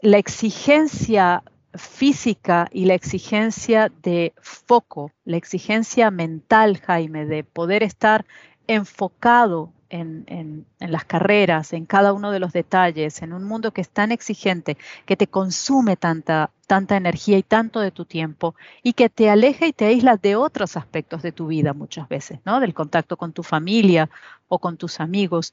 la 0.00 0.18
exigencia 0.18 1.42
física 1.74 2.68
y 2.72 2.84
la 2.84 2.94
exigencia 2.94 3.90
de 4.02 4.32
foco, 4.40 5.10
la 5.24 5.36
exigencia 5.36 6.10
mental, 6.10 6.78
Jaime, 6.78 7.26
de 7.26 7.44
poder 7.44 7.82
estar 7.82 8.24
enfocado 8.66 9.72
en, 9.90 10.66
las 10.80 11.04
carreras, 11.04 11.72
en 11.72 11.86
cada 11.86 12.12
uno 12.12 12.32
de 12.32 12.40
los 12.40 12.52
detalles, 12.52 13.22
en 13.22 13.32
un 13.32 13.44
mundo 13.44 13.72
que 13.72 13.80
es 13.80 13.88
tan 13.88 14.10
exigente, 14.10 14.76
que 15.06 15.16
te 15.16 15.28
consume 15.28 15.96
tanta, 15.96 16.50
tanta 16.66 16.96
energía 16.96 17.38
y 17.38 17.42
tanto 17.42 17.80
de 17.80 17.92
tu 17.92 18.04
tiempo, 18.04 18.54
y 18.82 18.94
que 18.94 19.08
te 19.08 19.30
aleja 19.30 19.66
y 19.66 19.72
te 19.72 19.86
aísla 19.86 20.16
de 20.16 20.36
otros 20.36 20.76
aspectos 20.76 21.22
de 21.22 21.32
tu 21.32 21.46
vida 21.46 21.74
muchas 21.74 22.08
veces, 22.08 22.40
¿no? 22.44 22.60
Del 22.60 22.74
contacto 22.74 23.16
con 23.16 23.32
tu 23.32 23.42
familia 23.42 24.10
o 24.48 24.58
con 24.58 24.76
tus 24.76 25.00
amigos, 25.00 25.52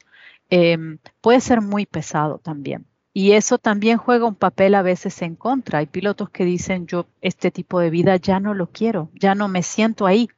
em, 0.49 0.97
puede 1.21 1.41
ser 1.41 1.61
muy 1.61 1.85
pesado 1.85 2.39
también. 2.39 2.85
Y 3.13 3.33
eso 3.33 3.57
también 3.57 3.97
juega 3.97 4.25
un 4.25 4.35
papel 4.35 4.73
a 4.75 4.81
veces 4.81 5.21
en 5.21 5.35
contra. 5.35 5.79
Hay 5.79 5.85
pilotos 5.85 6.29
que 6.29 6.45
dicen, 6.45 6.87
yo 6.87 7.07
este 7.21 7.51
tipo 7.51 7.79
de 7.79 7.89
vida 7.89 8.15
ya 8.15 8.39
no 8.39 8.53
lo 8.53 8.67
quiero, 8.67 9.09
ya 9.13 9.35
no 9.35 9.47
me 9.47 9.63
siento 9.63 10.05
ahí. 10.05 10.29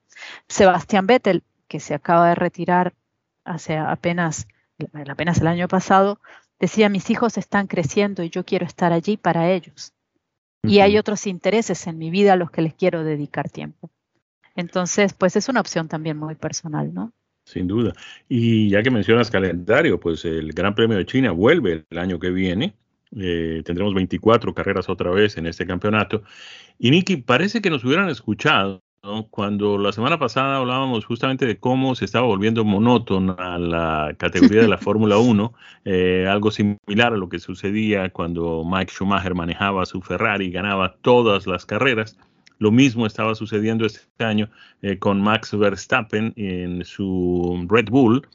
Sebastián 0.48 1.06
Vettel, 1.06 1.44
que 1.68 1.80
se 1.80 1.94
acaba 1.94 2.30
de 2.30 2.36
retirar 2.36 2.94
hace 3.44 3.78
apenas, 3.78 4.48
apenas 5.08 5.40
el 5.40 5.48
año 5.48 5.68
pasado, 5.68 6.20
decía, 6.60 6.90
mis 6.90 7.10
hijos 7.10 7.38
están 7.38 7.68
creciendo 7.68 8.24
y 8.24 8.30
yo 8.30 8.44
quiero 8.44 8.66
estar 8.66 8.92
allí 8.92 9.18
para 9.18 9.52
ellos. 9.52 9.94
Y 10.64 10.80
hay 10.80 10.98
otros 10.98 11.28
intereses 11.28 11.88
en 11.88 11.98
mi 11.98 12.10
vida 12.10 12.34
a 12.34 12.38
los 12.38 12.50
que 12.50 12.62
les 12.62 12.74
quiero 12.74 13.04
dedicar 13.04 13.50
tiempo. 13.50 13.92
Entonces, 14.56 15.14
pues 15.14 15.36
es 15.36 15.50
una 15.50 15.60
opción 15.60 15.88
también 15.88 16.18
muy 16.18 16.36
personal, 16.36 16.94
¿no? 16.94 17.12
Sin 17.54 17.68
duda. 17.68 17.94
Y 18.28 18.70
ya 18.70 18.82
que 18.82 18.90
mencionas 18.90 19.30
calendario, 19.30 20.00
pues 20.00 20.26
el 20.26 20.54
Gran 20.54 20.74
Premio 20.74 20.98
de 20.98 21.06
China 21.06 21.32
vuelve 21.32 21.86
el 21.88 21.98
año 22.00 22.18
que 22.20 22.32
viene. 22.32 22.74
Eh, 23.16 23.62
tendremos 23.64 23.94
24 23.94 24.56
carreras 24.56 24.90
otra 24.90 25.12
vez 25.12 25.38
en 25.38 25.46
este 25.46 25.68
campeonato. 25.68 26.24
Y 26.80 26.90
Nicky, 26.90 27.18
parece 27.18 27.62
que 27.62 27.70
nos 27.70 27.86
hubieran 27.86 28.10
escuchado 28.10 28.82
cuando 29.30 29.78
la 29.78 29.92
semana 29.92 30.18
pasada 30.18 30.58
hablábamos 30.58 31.06
justamente 31.06 31.46
de 31.46 31.60
cómo 31.60 31.94
se 31.94 32.06
estaba 32.06 32.26
volviendo 32.26 32.64
monótona 32.64 33.60
la 33.60 34.16
categoría 34.18 34.62
de 34.62 34.68
la 34.70 34.78
Fórmula 34.80 35.18
1, 35.18 35.54
eh, 35.86 36.26
algo 36.28 36.52
similar 36.52 37.14
a 37.14 37.18
lo 37.18 37.30
que 37.30 37.40
sucedía 37.40 38.10
cuando 38.10 38.64
Mike 38.66 38.94
Schumacher 38.94 39.36
manejaba 39.36 39.86
su 39.86 40.02
Ferrari 40.02 40.46
y 40.46 40.52
ganaba 40.52 40.96
todas 41.02 41.46
las 41.46 41.66
carreras. 41.66 42.18
Lo 42.60 42.72
mismo 42.72 43.06
estaba 43.06 43.36
sucediendo 43.36 43.86
este 43.86 44.24
año 44.24 44.50
eh, 44.82 44.98
con 44.98 45.22
Max 45.22 45.58
Verstappen 45.58 46.34
en 46.36 46.86
su 46.86 47.66
Red 47.70 47.90
Bull, 47.90 48.28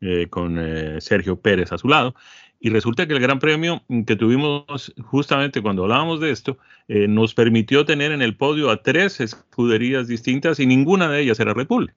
eh, 0.00 0.26
con 0.28 0.58
eh, 0.58 1.00
Sergio 1.00 1.36
Pérez 1.36 1.72
a 1.72 1.78
su 1.78 1.88
lado. 1.88 2.14
Y 2.58 2.68
resulta 2.68 3.06
que 3.06 3.14
el 3.14 3.20
Gran 3.20 3.38
Premio 3.38 3.82
que 4.06 4.16
tuvimos 4.16 4.92
justamente 5.02 5.62
cuando 5.62 5.84
hablábamos 5.84 6.20
de 6.20 6.30
esto 6.30 6.58
nos 6.88 7.32
permitió 7.32 7.86
tener 7.86 8.12
en 8.12 8.20
el 8.20 8.36
podio 8.36 8.68
a 8.68 8.82
tres 8.82 9.18
escuderías 9.20 10.08
distintas 10.08 10.60
y 10.60 10.66
ninguna 10.66 11.08
de 11.08 11.22
ellas 11.22 11.40
era 11.40 11.54
Red 11.54 11.68
Bull. 11.68 11.94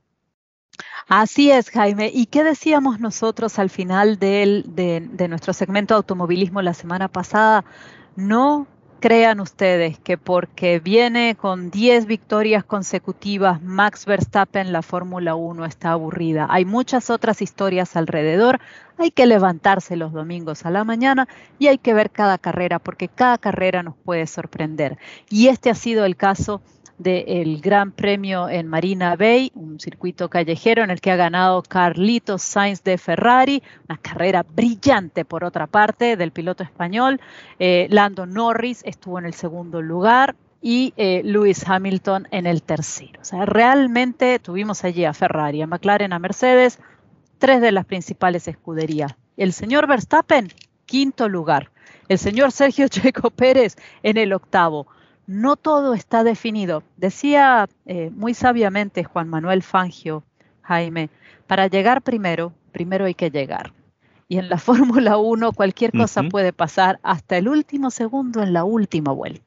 Así 1.10 1.52
es, 1.52 1.70
Jaime. 1.70 2.12
¿Y 2.14 2.28
qué 2.28 2.46
decíamos 2.46 3.02
nosotros 3.02 3.60
al 3.60 3.70
final 3.70 4.18
de, 4.20 4.64
de 5.12 5.28
nuestro 5.28 5.52
segmento 5.52 5.96
de 5.96 5.98
automovilismo 5.98 6.62
la 6.62 6.74
semana 6.74 7.10
pasada? 7.10 7.66
No 8.16 8.66
crean 9.04 9.42
ustedes 9.42 10.00
que 10.00 10.18
porque 10.18 10.80
viene 10.80 11.36
con 11.36 11.70
10 11.70 12.06
victorias 12.06 12.64
consecutivas 12.64 13.62
Max 13.62 14.06
Verstappen 14.06 14.72
la 14.72 14.82
Fórmula 14.82 15.36
1 15.36 15.66
está 15.66 15.92
aburrida. 15.92 16.48
Hay 16.50 16.64
muchas 16.64 17.10
otras 17.10 17.42
historias 17.42 17.98
alrededor. 17.98 18.62
Hay 18.98 19.12
que 19.12 19.26
levantarse 19.26 19.98
los 19.98 20.14
domingos 20.14 20.66
a 20.66 20.72
la 20.72 20.86
mañana 20.86 21.28
y 21.60 21.68
hay 21.68 21.80
que 21.80 21.94
ver 21.94 22.12
cada 22.12 22.38
carrera 22.38 22.80
porque 22.80 23.10
cada 23.10 23.38
carrera 23.38 23.84
nos 23.84 23.98
puede 23.98 24.26
sorprender. 24.26 24.98
Y 25.30 25.50
este 25.50 25.70
ha 25.70 25.76
sido 25.76 26.06
el 26.06 26.16
caso 26.16 26.62
del 27.04 27.62
Gran 27.62 27.92
Premio 27.92 28.50
en 28.50 28.68
Marina 28.68 29.16
Bay, 29.16 29.52
un 29.54 29.80
circuito 29.80 30.30
callejero 30.30 30.84
en 30.84 30.90
el 30.90 31.02
que 31.02 31.12
ha 31.12 31.16
ganado 31.16 31.62
Carlitos 31.62 32.42
Sainz 32.42 32.84
de 32.84 32.98
Ferrari, 32.98 33.62
una 33.88 33.98
carrera 33.98 34.44
brillante 34.44 35.26
por 35.26 35.44
otra 35.44 35.68
parte 35.68 36.16
del 36.16 36.32
piloto 36.32 36.64
español. 36.64 37.20
Eh, 37.60 37.88
Lando 37.90 38.26
Norris 38.26 38.82
estuvo 38.86 39.20
en 39.20 39.26
el 39.26 39.34
segundo 39.34 39.82
lugar 39.82 40.36
y 40.62 40.94
eh, 40.96 41.22
Lewis 41.26 41.68
Hamilton 41.68 42.28
en 42.32 42.48
el 42.48 42.64
tercero. 42.64 43.20
O 43.22 43.26
sea, 43.26 43.46
realmente 43.46 44.40
tuvimos 44.40 44.86
allí 44.86 45.04
a 45.04 45.14
Ferrari, 45.14 45.62
a 45.62 45.68
McLaren, 45.68 46.14
a 46.14 46.20
Mercedes, 46.20 46.80
tres 47.38 47.60
de 47.60 47.74
las 47.74 47.86
principales 47.86 48.48
escuderías. 48.48 49.14
El 49.36 49.52
señor 49.52 49.88
Verstappen, 49.88 50.48
quinto 50.86 51.28
lugar. 51.28 51.70
El 52.08 52.18
señor 52.18 52.54
Sergio 52.54 52.88
Checo 52.90 53.30
Pérez 53.30 53.76
en 54.04 54.18
el 54.18 54.32
octavo 54.32 54.88
no 55.28 55.56
todo 55.56 55.94
está 55.94 56.24
definido. 56.24 56.84
Decía 56.98 57.68
eh, 57.86 58.10
muy 58.14 58.34
sabiamente 58.34 59.04
Juan 59.04 59.30
Manuel 59.30 59.64
Fangio, 59.64 60.24
Jaime, 60.62 61.10
para 61.48 61.68
llegar 61.68 62.02
primero, 62.02 62.54
primero 62.72 63.06
hay 63.06 63.14
que 63.14 63.30
llegar. 63.30 63.74
Y 64.28 64.38
en 64.38 64.50
la 64.50 64.58
Fórmula 64.60 65.18
1 65.18 65.52
cualquier 65.54 65.92
cosa 65.92 66.24
puede 66.24 66.54
pasar 66.54 67.00
hasta 67.04 67.38
el 67.38 67.48
último 67.48 67.92
segundo 67.92 68.42
en 68.42 68.54
la 68.54 68.64
última 68.64 69.12
vuelta. 69.12 69.44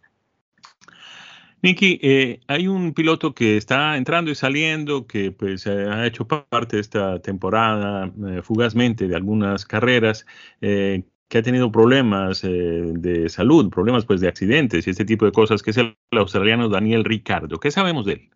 Nicky, 1.62 1.98
eh, 2.02 2.40
hay 2.46 2.68
un 2.68 2.92
piloto 2.92 3.34
que 3.34 3.56
está 3.56 3.96
entrando 3.96 4.30
y 4.30 4.34
saliendo, 4.34 5.06
que 5.06 5.32
pues 5.32 5.66
ha 5.66 6.06
hecho 6.06 6.28
parte 6.28 6.76
de 6.76 6.82
esta 6.82 7.18
temporada 7.20 8.12
eh, 8.28 8.42
fugazmente 8.42 9.08
de 9.08 9.16
algunas 9.16 9.64
carreras, 9.64 10.26
que 11.28 11.38
ha 11.38 11.42
tenido 11.42 11.72
problemas 11.72 12.44
eh, 12.44 12.48
de 12.48 13.28
salud, 13.28 13.70
problemas 13.70 14.04
pues 14.04 14.20
de 14.20 14.28
accidentes 14.28 14.86
y 14.86 14.90
este 14.90 15.04
tipo 15.04 15.24
de 15.24 15.32
cosas, 15.32 15.62
que 15.62 15.70
es 15.70 15.78
el 15.78 15.96
australiano 16.12 16.68
Daniel 16.68 17.04
Ricardo. 17.04 17.58
¿Qué 17.58 17.70
sabemos 17.70 18.06
de 18.06 18.12
él? 18.12 18.30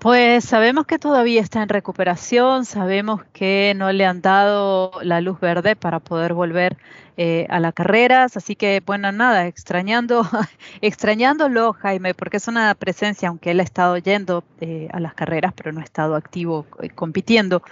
Pues 0.00 0.46
sabemos 0.46 0.86
que 0.86 0.98
todavía 0.98 1.42
está 1.42 1.62
en 1.62 1.68
recuperación, 1.68 2.64
sabemos 2.64 3.22
que 3.34 3.74
no 3.76 3.92
le 3.92 4.06
han 4.06 4.22
dado 4.22 4.92
la 5.02 5.20
luz 5.20 5.38
verde 5.40 5.76
para 5.76 6.00
poder 6.00 6.32
volver 6.32 6.78
eh, 7.18 7.46
a 7.50 7.60
las 7.60 7.74
carreras, 7.74 8.34
así 8.38 8.56
que 8.56 8.82
bueno, 8.86 9.12
nada, 9.12 9.46
extrañando, 9.46 10.22
extrañándolo 10.80 11.74
Jaime, 11.74 12.14
porque 12.14 12.38
es 12.38 12.48
una 12.48 12.74
presencia, 12.74 13.28
aunque 13.28 13.50
él 13.50 13.60
ha 13.60 13.62
estado 13.62 13.98
yendo 13.98 14.42
eh, 14.62 14.88
a 14.90 15.00
las 15.00 15.12
carreras, 15.12 15.52
pero 15.54 15.70
no 15.70 15.80
ha 15.80 15.84
estado 15.84 16.14
activo 16.14 16.64
compitiendo, 16.94 17.62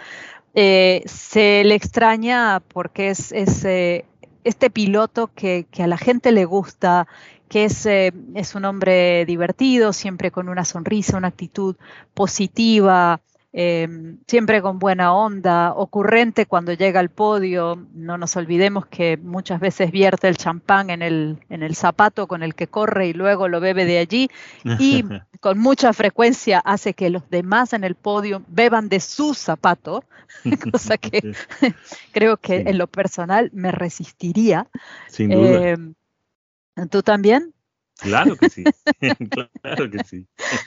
se 1.06 1.62
le 1.64 1.74
extraña 1.74 2.60
porque 2.60 3.10
es, 3.10 3.32
este 3.32 4.70
piloto 4.70 5.30
que, 5.34 5.66
que, 5.70 5.82
a 5.82 5.86
la 5.86 5.98
gente 5.98 6.32
le 6.32 6.44
gusta, 6.44 7.06
que 7.48 7.64
es, 7.64 7.86
eh, 7.86 8.12
es 8.34 8.54
un 8.54 8.64
hombre 8.64 9.24
divertido, 9.24 9.92
siempre 9.92 10.30
con 10.30 10.48
una 10.48 10.64
sonrisa, 10.64 11.16
una 11.16 11.28
actitud 11.28 11.76
positiva, 12.14 13.20
em, 13.52 14.18
siempre 14.26 14.62
con 14.62 14.78
buena 14.78 15.14
onda, 15.14 15.72
ocurrente 15.74 16.46
cuando 16.46 16.72
llega 16.72 17.00
al 17.00 17.08
podio. 17.08 17.86
No 17.94 18.18
nos 18.18 18.36
olvidemos 18.36 18.86
que 18.86 19.16
muchas 19.16 19.60
veces 19.60 19.90
vierte 19.90 20.28
el 20.28 20.36
champán 20.36 20.90
en 20.90 21.02
el, 21.02 21.38
en 21.48 21.62
el 21.62 21.74
zapato 21.74 22.26
con 22.26 22.42
el 22.42 22.54
que 22.54 22.66
corre 22.66 23.08
y 23.08 23.12
luego 23.12 23.48
lo 23.48 23.60
bebe 23.60 23.84
de 23.84 23.98
allí 23.98 24.30
y 24.78 25.04
con 25.40 25.58
mucha 25.58 25.92
frecuencia 25.92 26.58
hace 26.60 26.94
que 26.94 27.10
los 27.10 27.28
demás 27.30 27.72
en 27.72 27.84
el 27.84 27.94
podio 27.94 28.42
beban 28.48 28.88
de 28.88 29.00
su 29.00 29.34
zapato, 29.34 30.04
cosa 30.72 30.98
que 30.98 31.32
creo 32.12 32.36
que 32.36 32.56
en 32.66 32.78
lo 32.78 32.86
personal 32.86 33.50
me 33.52 33.72
resistiría. 33.72 34.66
Sin 35.08 35.30
duda. 35.30 35.68
Em, 35.68 35.94
¿Tú 36.90 37.02
también? 37.02 37.54
Claro 37.98 38.36
que 38.36 38.48
sí, 38.48 38.64
claro 39.62 39.90
que 39.90 40.04
sí. 40.04 40.26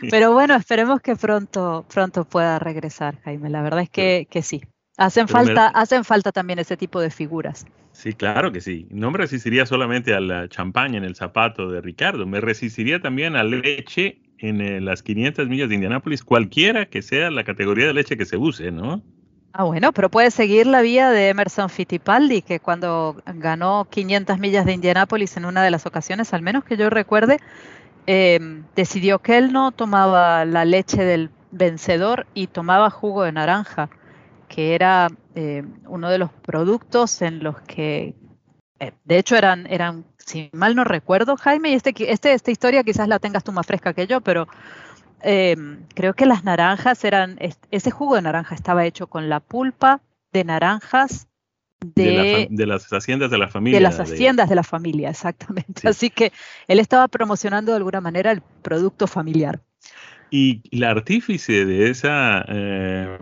Pero 0.10 0.34
bueno, 0.34 0.56
esperemos 0.56 1.02
que 1.02 1.16
pronto, 1.16 1.86
pronto 1.92 2.26
pueda 2.26 2.60
regresar, 2.60 3.20
Jaime. 3.24 3.50
La 3.50 3.62
verdad 3.62 3.82
es 3.82 3.90
que, 3.90 4.28
que 4.30 4.42
sí. 4.42 4.62
Hacen 4.98 5.28
falta, 5.28 5.68
hacen 5.68 6.04
falta 6.04 6.32
también 6.32 6.60
ese 6.60 6.76
tipo 6.76 7.00
de 7.00 7.10
figuras. 7.10 7.66
Sí, 7.94 8.14
claro 8.14 8.52
que 8.52 8.62
sí. 8.62 8.88
No 8.90 9.12
me 9.12 9.18
resistiría 9.18 9.66
solamente 9.66 10.14
a 10.14 10.20
la 10.20 10.50
champaña 10.50 10.98
en 10.98 11.06
el 11.06 11.16
zapato 11.16 11.72
de 11.72 11.82
Ricardo, 11.82 12.26
me 12.26 12.42
resistiría 12.42 13.02
también 13.02 13.36
a 13.36 13.44
leche 13.44 14.22
en 14.40 14.60
eh, 14.60 14.82
las 14.82 15.02
500 15.04 15.48
millas 15.48 15.70
de 15.70 15.76
Indianápolis, 15.76 16.24
cualquiera 16.24 16.88
que 16.88 17.02
sea 17.02 17.32
la 17.32 17.44
categoría 17.44 17.88
de 17.88 17.94
leche 17.94 18.18
que 18.18 18.26
se 18.26 18.38
use, 18.38 18.72
¿no? 18.72 19.04
Ah, 19.53 19.63
bueno, 19.65 19.91
pero 19.91 20.10
puedes 20.10 20.34
seguir 20.34 20.65
la 20.65 20.81
vía 20.81 21.10
de 21.10 21.27
Emerson 21.29 21.70
Fittipaldi, 21.70 22.41
que 22.41 22.62
cuando 22.62 23.22
ganó 23.25 23.86
500 23.89 24.39
millas 24.39 24.65
de 24.65 24.74
Indianápolis 24.74 25.36
en 25.36 25.43
una 25.46 25.62
de 25.63 25.72
las 25.72 25.86
ocasiones, 25.86 26.34
al 26.34 26.41
menos 26.41 26.63
que 26.63 26.77
yo 26.77 26.89
recuerde, 26.89 27.38
em, 28.08 28.67
decidió 28.75 29.20
que 29.20 29.38
él 29.38 29.53
no 29.53 29.72
tomaba 29.74 30.46
la 30.46 30.65
leche 30.65 31.03
del 31.05 31.31
vencedor 31.51 32.27
y 32.34 32.48
tomaba 32.48 32.89
jugo 32.91 33.24
de 33.24 33.34
naranja, 33.34 33.91
que 34.48 34.75
era 34.75 35.10
em, 35.36 35.81
uno 35.88 36.10
de 36.10 36.17
los 36.20 36.31
productos 36.34 37.22
en 37.22 37.43
los 37.43 37.62
que, 37.62 38.15
eh, 38.79 38.93
de 39.05 39.17
hecho, 39.17 39.36
eran, 39.38 39.67
eran, 39.67 40.05
si 40.17 40.50
mal 40.53 40.75
no 40.75 40.84
recuerdo, 40.84 41.38
Jaime, 41.38 41.72
y 41.72 41.74
este, 41.75 41.93
este, 42.12 42.34
esta 42.34 42.51
historia 42.51 42.84
quizás 42.84 43.08
la 43.08 43.20
tengas 43.20 43.43
tú 43.43 43.51
más 43.51 43.67
fresca 43.67 43.93
que 43.93 44.08
yo, 44.08 44.22
pero 44.22 44.48
Em, 45.24 45.86
creo 45.94 46.13
que 46.13 46.25
las 46.25 46.44
naranjas 46.44 47.04
eran, 47.04 47.38
ese 47.70 47.92
jugo 47.92 48.16
de 48.16 48.24
naranja 48.24 48.56
estaba 48.56 48.86
hecho 48.86 49.08
con 49.08 49.30
la 49.30 49.40
pulpa 49.40 50.01
de 50.34 50.44
naranjas 50.44 51.28
de, 51.84 52.48
las 52.66 52.92
haciendas 52.92 53.32
de 53.32 53.38
la 53.38 53.48
familia. 53.48 53.80
De 53.80 53.84
las 53.84 54.00
haciendas 54.00 54.50
de, 54.50 54.56
la 54.56 54.63
familia, 54.63 55.10
exactamente. 55.10 55.88
Así 55.88 56.10
que 56.10 56.32
él 56.68 56.80
estaba 56.80 57.08
promocionando 57.08 57.72
de 57.72 57.78
alguna 57.78 58.01
manera 58.01 58.32
el 58.32 58.42
producto 58.62 59.08
familiar. 59.08 59.62
Y 60.30 60.62
la 60.78 60.92
artífice 60.92 61.66
de 61.66 61.90
esa 61.90 62.46
eh, 62.48 63.18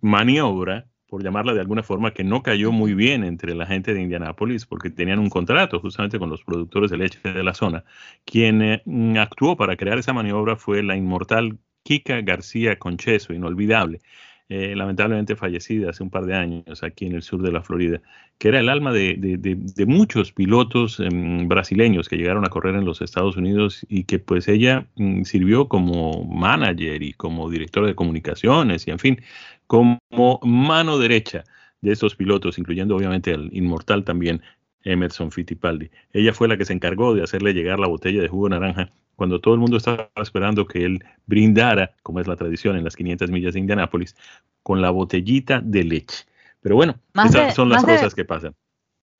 maniobra 0.00 0.86
por 1.08 1.22
llamarla 1.22 1.54
de 1.54 1.60
alguna 1.60 1.82
forma, 1.82 2.12
que 2.12 2.24
no 2.24 2.42
cayó 2.42 2.72
muy 2.72 2.94
bien 2.94 3.24
entre 3.24 3.54
la 3.54 3.66
gente 3.66 3.94
de 3.94 4.02
Indianápolis 4.02 4.66
porque 4.66 4.90
tenían 4.90 5.18
un 5.18 5.30
contrato 5.30 5.80
justamente 5.80 6.18
con 6.18 6.30
los 6.30 6.42
productores 6.42 6.90
de 6.90 6.98
leche 6.98 7.18
de 7.22 7.44
la 7.44 7.54
zona. 7.54 7.84
Quien 8.24 8.62
eh, 8.62 8.82
actuó 9.18 9.56
para 9.56 9.76
crear 9.76 9.98
esa 9.98 10.12
maniobra 10.12 10.56
fue 10.56 10.82
la 10.82 10.96
inmortal 10.96 11.58
Kika 11.84 12.20
García 12.22 12.78
Concheso, 12.78 13.32
inolvidable. 13.32 14.00
Eh, 14.48 14.76
lamentablemente 14.76 15.34
fallecida 15.34 15.90
hace 15.90 16.04
un 16.04 16.10
par 16.10 16.24
de 16.24 16.34
años 16.34 16.84
aquí 16.84 17.06
en 17.06 17.16
el 17.16 17.22
sur 17.22 17.42
de 17.42 17.50
la 17.50 17.62
Florida, 17.62 18.00
que 18.38 18.46
era 18.46 18.60
el 18.60 18.68
alma 18.68 18.92
de, 18.92 19.84
muchos 19.88 20.30
pilotos 20.30 21.00
em, 21.00 21.48
brasileños 21.48 22.08
que 22.08 22.16
llegaron 22.16 22.44
a 22.44 22.48
correr 22.48 22.76
en 22.76 22.84
los 22.84 23.02
Estados 23.02 23.36
Unidos 23.36 23.84
y 23.88 24.04
que 24.04 24.20
pues 24.20 24.46
ella 24.46 24.86
mm, 24.94 25.24
sirvió 25.24 25.66
como 25.66 26.24
manager 26.26 27.02
y 27.02 27.12
como 27.14 27.50
director 27.50 27.86
de 27.86 27.96
comunicaciones 27.96 28.86
y 28.86 28.92
en 28.92 29.00
fin, 29.00 29.20
como 29.66 29.98
mano 30.42 30.98
derecha 30.98 31.44
de 31.80 31.92
esos 31.92 32.16
pilotos, 32.16 32.58
incluyendo 32.58 32.96
obviamente 32.96 33.32
al 33.34 33.48
inmortal 33.52 34.04
también 34.04 34.42
Emerson 34.82 35.30
Fittipaldi. 35.30 35.90
Ella 36.12 36.32
fue 36.32 36.48
la 36.48 36.56
que 36.56 36.64
se 36.64 36.72
encargó 36.72 37.14
de 37.14 37.22
hacerle 37.22 37.52
llegar 37.52 37.78
la 37.78 37.88
botella 37.88 38.22
de 38.22 38.28
jugo 38.28 38.48
naranja 38.48 38.92
cuando 39.16 39.40
todo 39.40 39.54
el 39.54 39.60
mundo 39.60 39.78
estaba 39.78 40.10
esperando 40.16 40.66
que 40.66 40.84
él 40.84 41.04
brindara, 41.26 41.94
como 42.02 42.20
es 42.20 42.26
la 42.26 42.36
tradición 42.36 42.76
en 42.76 42.84
las 42.84 42.96
500 42.96 43.30
millas 43.30 43.54
de 43.54 43.60
Indianápolis, 43.60 44.14
con 44.62 44.82
la 44.82 44.90
botellita 44.90 45.60
de 45.62 45.84
leche. 45.84 46.26
Pero 46.60 46.76
bueno, 46.76 46.96
esas 47.24 47.54
son 47.54 47.70
las 47.70 47.82
cosas 47.82 48.14
que 48.14 48.24
pasan. 48.24 48.54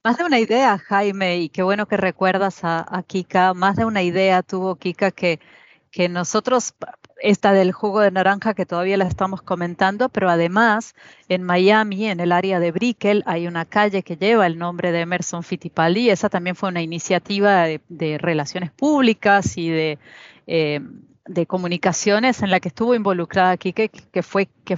Más 0.04 0.18
de 0.18 0.24
una 0.24 0.38
idea, 0.38 0.78
Jaime, 0.78 1.38
y 1.38 1.48
qué 1.48 1.62
bueno 1.62 1.86
que 1.86 1.96
recuerdas 1.96 2.60
a, 2.62 3.02
Kika, 3.06 3.54
más 3.54 3.76
de 3.76 3.84
una 3.84 4.02
idea 4.02 4.42
tuvo 4.42 4.76
Kika 4.76 5.10
que, 5.10 5.40
que 5.96 6.10
nosotros 6.10 6.74
esta 7.22 7.54
del 7.54 7.72
jugo 7.72 8.00
de 8.00 8.10
naranja 8.10 8.52
que 8.52 8.66
todavía 8.66 8.98
la 8.98 9.06
estamos 9.06 9.40
comentando, 9.40 10.10
pero 10.10 10.28
además 10.28 10.94
en 11.30 11.42
Miami, 11.42 12.08
en 12.08 12.20
el 12.20 12.32
área 12.32 12.60
de 12.60 12.70
Brickell, 12.70 13.22
hay 13.24 13.46
una 13.46 13.64
calle 13.64 14.02
que 14.02 14.18
lleva 14.18 14.46
el 14.46 14.58
nombre 14.58 14.92
de 14.92 15.00
Emerson 15.00 15.42
Fittipaldi. 15.42 16.10
Esa 16.10 16.28
también 16.28 16.54
fue 16.54 16.68
una 16.68 16.82
iniciativa 16.82 17.64
de, 17.64 18.18
relaciones 18.18 18.72
públicas 18.72 19.56
y 19.56 19.70
de, 19.70 19.98
eh, 20.46 20.80
de, 21.28 21.46
comunicaciones 21.46 22.42
en 22.42 22.50
la 22.50 22.60
que 22.60 22.68
estuvo 22.68 22.94
involucrada 22.94 23.52
aquí, 23.52 23.72
que, 23.72 23.88
fue 24.22 24.50
que, 24.66 24.76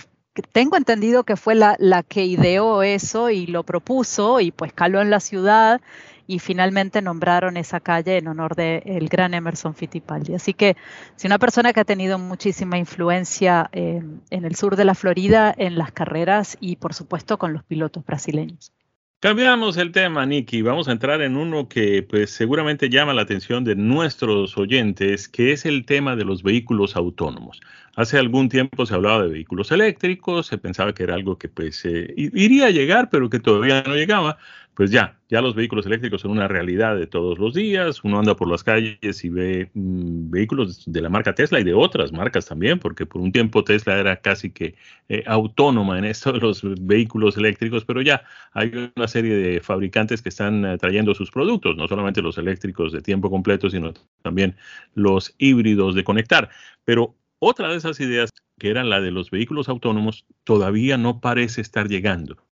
tengo 0.52 0.76
entendido 0.76 1.24
que 1.24 1.35
fue 1.35 1.57
la, 1.57 1.74
la 1.81 2.04
que 2.04 2.26
ideó 2.26 2.85
eso 2.85 3.31
y 3.31 3.48
lo 3.48 3.64
propuso 3.64 4.38
y 4.38 4.52
pues 4.52 4.72
caló 4.72 5.00
en 5.00 5.11
la 5.11 5.18
ciudad 5.18 5.81
y 6.28 6.38
finalmente 6.38 7.02
nombraron 7.02 7.56
esa 7.56 7.80
calle 7.80 8.18
en 8.18 8.28
honor 8.28 8.54
del 8.54 9.08
gran 9.08 9.32
Emerson 9.32 9.74
Fittipaldi. 9.74 10.34
Así 10.34 10.52
que 10.52 10.76
si 11.16 11.26
una 11.26 11.38
persona 11.38 11.72
que 11.72 11.80
ha 11.80 11.84
tenido 11.84 12.18
muchísima 12.18 12.78
influencia 12.78 13.70
eh, 13.72 14.02
en 14.30 14.44
el 14.44 14.54
sur 14.54 14.76
de 14.76 14.84
la 14.84 14.94
Florida, 14.94 15.52
en 15.56 15.78
las 15.78 15.90
carreras 15.90 16.58
y 16.60 16.76
por 16.76 16.92
supuesto 16.92 17.38
con 17.38 17.54
los 17.54 17.64
pilotos 17.64 18.04
brasileños. 18.04 18.72
Cambiamos 19.20 19.76
el 19.78 19.90
tema, 19.90 20.26
Nicky. 20.26 20.62
Vamos 20.62 20.86
a 20.86 20.92
entrar 20.92 21.22
en 21.22 21.36
uno 21.36 21.68
que 21.68 22.04
pues 22.04 22.30
seguramente 22.30 22.88
llama 22.88 23.14
la 23.14 23.22
atención 23.22 23.64
de 23.64 23.74
nuestros 23.74 24.56
oyentes, 24.56 25.28
que 25.28 25.50
es 25.50 25.66
el 25.66 25.86
tema 25.86 26.14
de 26.14 26.24
los 26.24 26.44
vehículos 26.44 26.94
autónomos. 26.94 27.60
Hace 27.96 28.16
algún 28.16 28.48
tiempo 28.48 28.86
se 28.86 28.94
hablaba 28.94 29.24
de 29.24 29.30
vehículos 29.30 29.72
eléctricos, 29.72 30.46
se 30.46 30.56
pensaba 30.56 30.94
que 30.94 31.02
era 31.02 31.14
algo 31.14 31.36
que 31.36 31.48
pues 31.48 31.84
eh, 31.84 32.14
iría 32.16 32.66
a 32.66 32.70
llegar, 32.70 33.10
pero 33.10 33.28
que 33.28 33.40
todavía 33.40 33.82
no 33.82 33.96
llegaba. 33.96 34.38
Pues 34.78 34.92
ya, 34.92 35.18
ya 35.28 35.40
los 35.40 35.56
vehículos 35.56 35.86
eléctricos 35.86 36.20
son 36.20 36.30
una 36.30 36.46
realidad 36.46 36.96
de 36.96 37.08
todos 37.08 37.40
los 37.40 37.52
días. 37.52 38.04
Uno 38.04 38.20
anda 38.20 38.36
por 38.36 38.48
las 38.48 38.62
calles 38.62 39.24
y 39.24 39.28
ve 39.28 39.72
mm, 39.74 40.30
vehículos 40.30 40.84
de 40.86 41.00
la 41.00 41.08
marca 41.08 41.34
Tesla 41.34 41.58
y 41.58 41.64
de 41.64 41.74
otras 41.74 42.12
marcas 42.12 42.46
también, 42.46 42.78
porque 42.78 43.04
por 43.04 43.20
un 43.20 43.32
tiempo 43.32 43.64
Tesla 43.64 43.98
era 43.98 44.20
casi 44.20 44.52
que 44.52 44.76
eh, 45.08 45.24
autónoma 45.26 45.98
en 45.98 46.04
esto 46.14 46.32
de 46.32 46.38
los 46.38 46.62
vehículos 46.62 47.36
eléctricos, 47.36 47.84
pero 47.84 48.02
ya 48.02 48.22
hay 48.52 48.92
una 48.94 49.08
serie 49.08 49.34
de 49.34 49.60
fabricantes 49.60 50.22
que 50.22 50.28
están 50.28 50.64
eh, 50.64 50.78
trayendo 50.78 51.12
sus 51.12 51.32
productos, 51.32 51.76
no 51.76 51.88
solamente 51.88 52.22
los 52.22 52.38
eléctricos 52.38 52.92
de 52.92 53.00
tiempo 53.00 53.30
completo, 53.30 53.68
sino 53.70 53.94
también 54.22 54.54
los 54.94 55.34
híbridos 55.38 55.96
de 55.96 56.04
conectar. 56.04 56.50
Pero 56.84 57.16
otra 57.40 57.68
de 57.68 57.78
esas 57.78 57.98
ideas, 57.98 58.30
que 58.60 58.70
era 58.70 58.84
la 58.84 59.00
de 59.00 59.10
los 59.10 59.32
vehículos 59.32 59.68
autónomos, 59.68 60.24
todavía 60.44 60.96
no 60.98 61.20
parece 61.20 61.62
estar 61.62 61.88
llegando. 61.88 62.47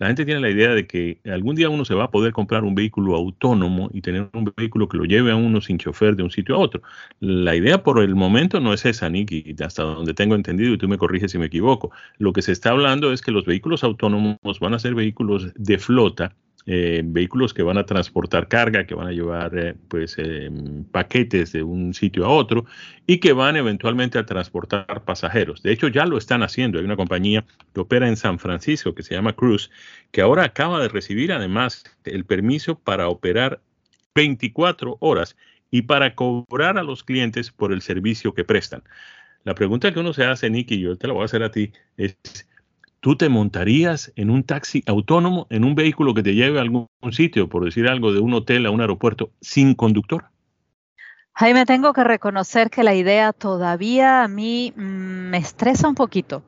La 0.00 0.06
gente 0.06 0.24
tiene 0.24 0.40
la 0.40 0.48
idea 0.48 0.70
de 0.70 0.86
que 0.86 1.20
algún 1.26 1.56
día 1.56 1.68
uno 1.68 1.84
se 1.84 1.92
va 1.94 2.04
a 2.04 2.10
poder 2.10 2.32
comprar 2.32 2.64
un 2.64 2.74
vehículo 2.74 3.14
autónomo 3.16 3.90
y 3.92 4.00
tener 4.00 4.30
un 4.32 4.50
vehículo 4.56 4.88
que 4.88 4.96
lo 4.96 5.04
lleve 5.04 5.30
a 5.30 5.36
uno 5.36 5.60
sin 5.60 5.76
chofer 5.76 6.16
de 6.16 6.22
un 6.22 6.30
sitio 6.30 6.54
a 6.54 6.58
otro. 6.58 6.80
La 7.20 7.54
idea 7.54 7.82
por 7.82 8.02
el 8.02 8.14
momento 8.14 8.60
no 8.60 8.72
es 8.72 8.86
esa, 8.86 9.10
Nicky, 9.10 9.54
hasta 9.62 9.82
donde 9.82 10.14
tengo 10.14 10.34
entendido, 10.34 10.72
y 10.72 10.78
tú 10.78 10.88
me 10.88 10.96
corriges 10.96 11.32
si 11.32 11.38
me 11.38 11.46
equivoco. 11.46 11.90
Lo 12.16 12.32
que 12.32 12.40
se 12.40 12.52
está 12.52 12.70
hablando 12.70 13.12
es 13.12 13.20
que 13.20 13.30
los 13.30 13.44
vehículos 13.44 13.84
autónomos 13.84 14.38
van 14.58 14.72
a 14.72 14.78
ser 14.78 14.94
vehículos 14.94 15.52
de 15.54 15.78
flota 15.78 16.34
eh, 16.72 17.02
vehículos 17.04 17.52
que 17.52 17.64
van 17.64 17.78
a 17.78 17.84
transportar 17.84 18.46
carga, 18.46 18.86
que 18.86 18.94
van 18.94 19.08
a 19.08 19.10
llevar 19.10 19.58
eh, 19.58 19.74
pues 19.88 20.14
eh, 20.18 20.48
paquetes 20.92 21.50
de 21.50 21.64
un 21.64 21.94
sitio 21.94 22.24
a 22.24 22.28
otro 22.28 22.64
y 23.08 23.18
que 23.18 23.32
van 23.32 23.56
eventualmente 23.56 24.20
a 24.20 24.24
transportar 24.24 25.02
pasajeros. 25.04 25.64
De 25.64 25.72
hecho, 25.72 25.88
ya 25.88 26.06
lo 26.06 26.16
están 26.16 26.44
haciendo. 26.44 26.78
Hay 26.78 26.84
una 26.84 26.94
compañía 26.94 27.44
que 27.74 27.80
opera 27.80 28.06
en 28.06 28.16
San 28.16 28.38
Francisco 28.38 28.94
que 28.94 29.02
se 29.02 29.16
llama 29.16 29.32
Cruise, 29.32 29.68
que 30.12 30.20
ahora 30.20 30.44
acaba 30.44 30.80
de 30.80 30.86
recibir 30.86 31.32
además 31.32 31.82
el 32.04 32.24
permiso 32.24 32.78
para 32.78 33.08
operar 33.08 33.60
24 34.14 34.96
horas 35.00 35.36
y 35.72 35.82
para 35.82 36.14
cobrar 36.14 36.78
a 36.78 36.84
los 36.84 37.02
clientes 37.02 37.50
por 37.50 37.72
el 37.72 37.82
servicio 37.82 38.32
que 38.32 38.44
prestan. 38.44 38.84
La 39.42 39.56
pregunta 39.56 39.92
que 39.92 39.98
uno 39.98 40.12
se 40.12 40.24
hace, 40.24 40.48
Nicky, 40.48 40.76
y 40.76 40.82
yo 40.82 40.96
te 40.96 41.08
la 41.08 41.14
voy 41.14 41.22
a 41.22 41.24
hacer 41.24 41.42
a 41.42 41.50
ti, 41.50 41.72
es, 41.96 42.16
¿tú 43.00 43.16
te 43.16 43.28
montarías 43.28 44.12
en 44.16 44.30
un 44.30 44.44
taxi 44.44 44.82
autónomo, 44.86 45.46
en 45.50 45.64
un 45.64 45.74
vehículo 45.74 46.14
que 46.14 46.22
te 46.22 46.34
lleve 46.34 46.58
a 46.58 46.62
algún 46.62 46.88
sitio, 47.10 47.48
por 47.48 47.64
decir 47.64 47.88
algo, 47.88 48.12
de 48.12 48.20
un 48.20 48.34
hotel 48.34 48.66
a 48.66 48.70
un 48.70 48.80
aeropuerto, 48.80 49.30
sin 49.40 49.74
conductor? 49.74 50.26
Jaime, 51.34 51.64
tengo 51.64 51.92
que 51.92 52.04
reconocer 52.04 52.70
que 52.70 52.82
la 52.82 52.94
idea 52.94 53.32
todavía 53.32 54.22
a 54.22 54.28
mí 54.28 54.74
mm, 54.76 55.30
me 55.30 55.38
estresa 55.38 55.88
un 55.88 55.94
poquito. 55.94 56.42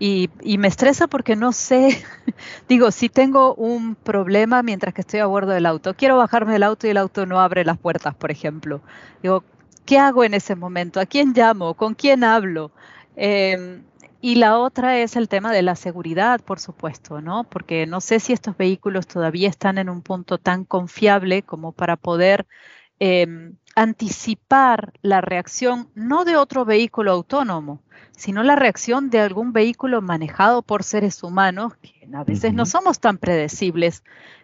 Y, 0.00 0.30
me 0.58 0.68
estresa 0.68 1.08
porque 1.08 1.34
no 1.34 1.50
sé, 1.50 2.04
digo, 2.68 2.92
si 2.92 3.08
tengo 3.08 3.54
un 3.54 3.96
problema 3.96 4.62
mientras 4.62 4.94
que 4.94 5.00
estoy 5.00 5.18
a 5.18 5.26
bordo 5.26 5.50
del 5.50 5.66
auto, 5.66 5.94
quiero 5.94 6.16
bajarme 6.16 6.52
del 6.52 6.62
auto 6.62 6.86
y 6.86 6.90
el 6.90 6.98
auto 6.98 7.26
no 7.26 7.40
abre 7.40 7.64
las 7.64 7.78
puertas, 7.78 8.14
por 8.14 8.30
ejemplo. 8.30 8.80
Digo, 9.22 9.42
¿qué 9.84 9.98
hago 9.98 10.22
en 10.22 10.34
ese 10.34 10.54
momento? 10.54 11.00
¿A 11.00 11.06
quién 11.06 11.32
llamo? 11.34 11.74
¿Con 11.74 11.94
quién 11.94 12.22
hablo? 12.22 12.70
Em, 13.16 13.82
y 14.20 14.36
la 14.36 14.58
otra 14.58 14.98
es 14.98 15.16
el 15.16 15.28
tema 15.28 15.52
de 15.52 15.62
la 15.62 15.76
seguridad, 15.76 16.40
por 16.40 16.58
supuesto, 16.58 17.20
¿no? 17.20 17.44
Porque 17.44 17.86
no 17.86 18.00
sé 18.00 18.20
si 18.20 18.32
estos 18.32 18.56
vehículos 18.56 19.06
todavía 19.06 19.48
están 19.48 19.78
en 19.78 19.88
un 19.88 20.02
punto 20.02 20.38
tan 20.38 20.64
confiable 20.64 21.42
como 21.42 21.72
para 21.72 21.96
poder 21.96 22.46
em, 22.98 23.56
anticipar 23.76 24.92
la 25.02 25.20
reacción 25.20 25.90
no 25.94 26.24
de 26.24 26.36
otro 26.36 26.64
vehículo 26.64 27.12
autónomo, 27.12 27.82
sino 28.12 28.42
la 28.42 28.56
reacción 28.56 29.10
de 29.10 29.20
algún 29.20 29.52
vehículo 29.52 30.02
manejado 30.02 30.62
por 30.62 30.82
seres 30.82 31.22
humanos, 31.22 31.76
que 31.76 32.08
a 32.12 32.24
veces 32.24 32.54
no 32.54 32.66
somos 32.66 32.98
tan 33.00 33.18
predecibles. 33.18 34.02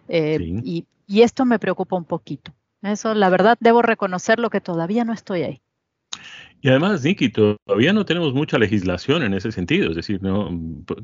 Eh, 0.09 0.39
y, 0.41 0.87
y 1.07 1.23
esto 1.23 1.45
me 1.45 1.59
preocupa 1.59 1.97
un 1.97 2.05
poquito. 2.05 2.53
Eso, 2.83 3.15
la 3.15 3.31
verdad, 3.31 3.57
debo 3.61 3.83
reconocer 3.83 4.39
lo 4.39 4.51
que 4.51 4.61
todavía 4.61 5.05
no 5.05 5.13
estoy 5.13 5.43
ahí. 5.43 5.64
Y 6.65 6.71
además, 6.71 7.05
Nicky, 7.05 7.29
todavía 7.29 7.93
no 7.93 8.07
tenemos 8.07 8.33
mucha 8.33 8.57
legislación 8.57 9.23
en 9.23 9.35
ese 9.35 9.53
sentido. 9.53 9.91
Es 9.91 9.97
decir, 9.97 10.23
no, 10.23 10.49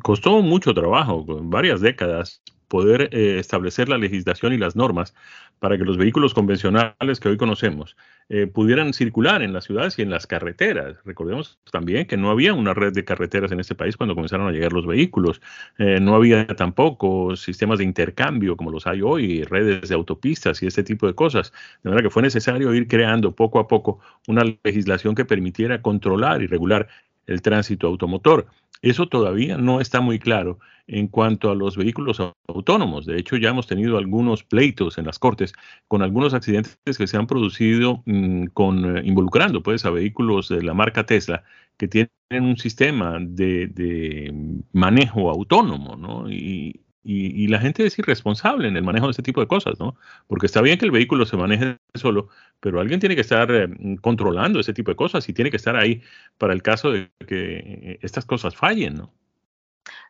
costó 0.03 0.40
mucho 0.40 0.73
trabajo, 0.73 1.23
varias 1.27 1.83
décadas, 1.83 2.40
poder 2.66 3.11
eh, 3.12 3.38
establecer 3.38 3.90
la 3.90 3.99
legislación 3.99 4.55
y 4.55 4.57
las 4.57 4.75
normas 4.75 5.14
para 5.61 5.79
que 5.79 5.85
los 5.85 5.99
vehículos 5.99 6.35
convencionales 6.35 7.20
que 7.20 7.29
hoy 7.29 7.37
conocemos 7.37 7.96
eh, 8.31 8.46
pudieran 8.46 8.92
circular 8.92 9.42
en 9.42 9.53
las 9.53 9.64
ciudades 9.64 9.99
y 9.99 10.03
en 10.03 10.11
las 10.11 10.27
carreteras. 10.27 10.96
Recordemos 11.05 11.59
también 11.70 12.07
que 12.07 12.16
no 12.16 12.31
había 12.31 12.55
una 12.55 12.75
red 12.75 12.92
de 12.92 13.05
carreteras 13.05 13.53
en 13.53 13.61
este 13.61 13.75
país 13.75 13.96
cuando 13.96 14.14
comenzaron 14.14 14.49
a 14.49 14.53
llegar 14.53 14.73
los 14.73 14.87
vehículos. 14.87 15.42
Eh, 15.79 16.01
no 16.01 16.14
había 16.14 16.46
tampoco 16.46 17.37
sistemas 17.37 17.79
de 17.79 17.85
intercambio 17.85 18.57
como 18.57 18.70
los 18.70 18.87
hay 18.87 19.03
hoy, 19.03 19.44
redes 19.44 19.88
de 19.88 19.94
autopistas 19.94 20.62
y 20.62 20.66
este 20.66 20.83
tipo 20.83 21.07
de 21.07 21.14
cosas. 21.14 21.53
De 21.83 21.90
manera 21.90 22.09
que 22.09 22.11
fue 22.11 22.23
necesario 22.23 22.73
ir 22.75 22.88
creando 22.88 23.35
poco 23.35 23.59
a 23.59 23.68
poco 23.68 24.01
una 24.27 24.42
legislación 24.64 25.14
que 25.14 25.25
permitiera 25.27 25.83
controlar 25.83 26.42
y 26.42 26.46
regular 26.46 26.88
el 27.26 27.42
tránsito 27.42 27.87
automotor. 27.87 28.46
Eso 28.83 29.09
todavía 29.09 29.59
no 29.59 29.80
está 29.80 30.00
muy 30.00 30.18
claro 30.18 30.59
en 30.87 31.06
cuanto 31.06 31.50
a 31.50 31.54
los 31.54 31.76
vehículos 31.76 32.20
autónomos. 32.48 33.06
De 33.06 33.18
hecho, 33.18 33.37
ya 33.37 33.50
hemos 33.50 33.66
tenido 33.66 33.98
algunos 33.98 34.42
pleitos 34.42 34.98
en 34.98 35.06
las 35.06 35.18
cortes 35.18 35.52
con 35.87 36.02
algunos 36.02 36.35
accidentes 36.35 36.78
que 36.98 37.06
se 37.06 37.16
han 37.16 37.26
producido 37.26 38.02
mm, 38.06 38.46
con, 38.46 38.96
eh, 38.96 39.02
involucrando 39.04 39.62
pues, 39.62 39.85
a 39.85 39.90
vehículos 39.90 40.48
de 40.48 40.62
la 40.62 40.74
marca 40.74 41.04
Tesla 41.06 41.44
que 41.76 41.88
tienen 41.88 42.11
un 42.33 42.56
sistema 42.59 43.18
de, 43.20 44.35
manejo 44.72 45.30
autónomo, 45.30 45.96
¿no? 45.96 46.30
Y, 46.30 46.80
y, 47.02 47.46
la 47.48 47.58
gente 47.58 47.86
es 47.86 47.98
irresponsable 47.98 48.68
en 48.68 48.76
el 48.76 48.82
manejo 48.82 49.06
de 49.06 49.12
este 49.12 49.22
tipo 49.22 49.40
de 49.40 49.46
cosas, 49.46 49.78
¿no? 49.78 49.96
Porque 50.26 50.46
está 50.46 50.60
bien 50.60 50.78
que 50.78 50.84
el 50.84 50.90
vehículo 50.90 51.24
se 51.24 51.36
maneje 51.36 51.78
solo, 51.94 52.28
pero 52.60 52.78
alguien 52.78 53.00
tiene 53.00 53.14
que 53.14 53.22
estar 53.22 53.50
eh, 53.50 53.68
controlando 54.02 54.60
ese 54.60 54.74
tipo 54.74 54.90
de 54.90 54.96
cosas 54.96 55.26
y 55.28 55.32
tiene 55.32 55.50
que 55.50 55.56
estar 55.56 55.76
ahí 55.76 56.02
para 56.36 56.52
el 56.52 56.62
caso 56.62 56.90
de 56.90 57.10
que 57.26 57.56
eh, 57.56 57.98
estas 58.02 58.26
cosas 58.26 58.54
fallen, 58.54 58.96
¿no? 58.96 59.12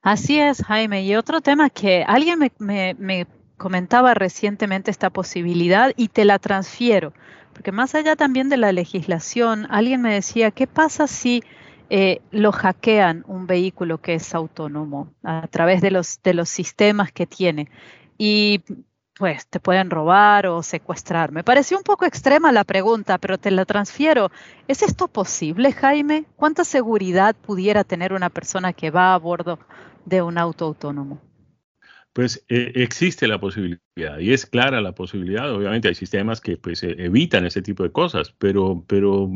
Así 0.03 0.41
es, 0.41 0.65
Jaime. 0.65 1.05
Y 1.05 1.15
otro 1.15 1.41
tema 1.41 1.71
que 1.71 2.05
alguien 2.07 2.39
me, 2.59 2.97
me 2.99 3.27
comentaba 3.57 4.15
recientemente 4.15 4.91
esta 4.91 5.11
posibilidad 5.11 5.93
y 5.97 6.09
te 6.09 6.25
la 6.25 6.41
transfiero, 6.41 7.13
porque 7.53 7.71
más 7.71 7.95
allá 7.95 8.17
también 8.17 8.49
de 8.49 8.57
la 8.57 8.73
legislación, 8.73 9.67
alguien 9.71 10.03
me 10.03 10.13
decía, 10.13 10.51
¿qué 10.51 10.67
pasa 10.67 11.07
si 11.07 11.45
eh, 11.91 12.23
lo 12.31 12.53
hackean 12.53 13.25
un 13.27 13.47
vehículo 13.47 13.99
que 13.99 14.15
es 14.15 14.35
autónomo 14.35 15.13
a 15.25 15.49
través 15.49 15.83
de 15.83 15.91
los, 15.91 16.23
de 16.23 16.35
los 16.35 16.49
sistemas 16.49 17.11
que 17.13 17.27
tiene. 17.27 17.69
Y 18.17 18.63
pues 19.19 19.47
te 19.49 19.61
pueden 19.61 19.91
robar 19.91 20.47
o 20.47 20.63
secuestrar. 20.63 21.33
Me 21.33 21.45
pareció 21.45 21.77
un 21.77 21.83
poco 21.83 22.07
extrema 22.07 22.53
la 22.53 22.65
pregunta, 22.65 23.19
pero 23.19 23.39
te 23.39 23.51
la 23.51 23.67
transfiero. 23.67 24.31
¿Es 24.69 24.83
esto 24.83 25.09
posible, 25.09 25.73
Jaime? 25.73 26.25
¿Cuánta 26.37 26.65
seguridad 26.65 27.37
pudiera 27.37 27.85
tener 27.85 28.13
una 28.13 28.31
persona 28.31 28.73
que 28.73 28.91
va 28.91 29.13
a 29.13 29.19
bordo 29.19 29.59
de 30.07 30.23
un 30.23 30.39
auto 30.39 30.65
autónomo? 30.67 31.30
Pues 32.13 32.45
eh, 32.49 32.73
existe 32.75 33.29
la 33.29 33.39
posibilidad 33.39 34.19
y 34.19 34.33
es 34.33 34.45
clara 34.45 34.81
la 34.81 34.93
posibilidad. 34.93 35.53
Obviamente 35.53 35.89
hay 35.89 35.95
sistemas 35.95 36.41
que 36.41 36.57
pues 36.57 36.83
e, 36.83 36.97
evitan 37.05 37.47
ese 37.47 37.63
tipo 37.63 37.85
de 37.85 37.93
cosas, 37.93 38.35
pero, 38.39 38.85
pero 38.89 39.31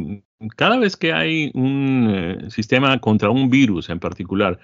cada 0.56 0.78
vez 0.78 0.96
que 0.96 1.12
hay 1.12 1.52
un 1.54 2.08
eh, 2.10 2.50
sistema 2.50 2.98
contra 3.00 3.30
un 3.30 3.48
virus 3.48 3.90
en 3.90 4.00
particular, 4.00 4.58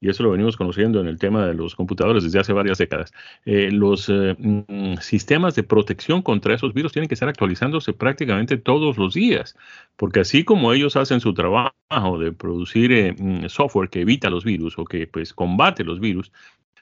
y 0.00 0.08
eso 0.08 0.22
lo 0.22 0.30
venimos 0.30 0.56
conociendo 0.56 1.00
en 1.00 1.08
el 1.08 1.18
tema 1.18 1.46
de 1.46 1.54
los 1.54 1.74
computadores 1.74 2.22
desde 2.24 2.38
hace 2.38 2.52
varias 2.52 2.78
décadas, 2.78 3.12
eh, 3.44 3.70
los 3.72 4.08
mm, 4.08 4.94
sistemas 5.00 5.54
de 5.54 5.64
protección 5.64 6.22
contra 6.22 6.54
esos 6.54 6.72
virus 6.74 6.92
tienen 6.92 7.08
que 7.08 7.14
estar 7.14 7.28
actualizándose 7.28 7.92
prácticamente 7.92 8.56
todos 8.56 8.96
los 8.96 9.14
días, 9.14 9.56
porque 9.96 10.20
así 10.20 10.44
como 10.44 10.72
ellos 10.72 10.96
hacen 10.96 11.20
su 11.20 11.34
trabajo 11.34 12.18
de 12.18 12.32
producir 12.32 13.14
mm, 13.18 13.48
software 13.48 13.90
que 13.90 14.02
evita 14.02 14.30
los 14.30 14.44
virus 14.44 14.78
o 14.78 14.84
que 14.84 15.06
pues 15.06 15.32
combate 15.32 15.84
los 15.84 16.00
virus, 16.00 16.32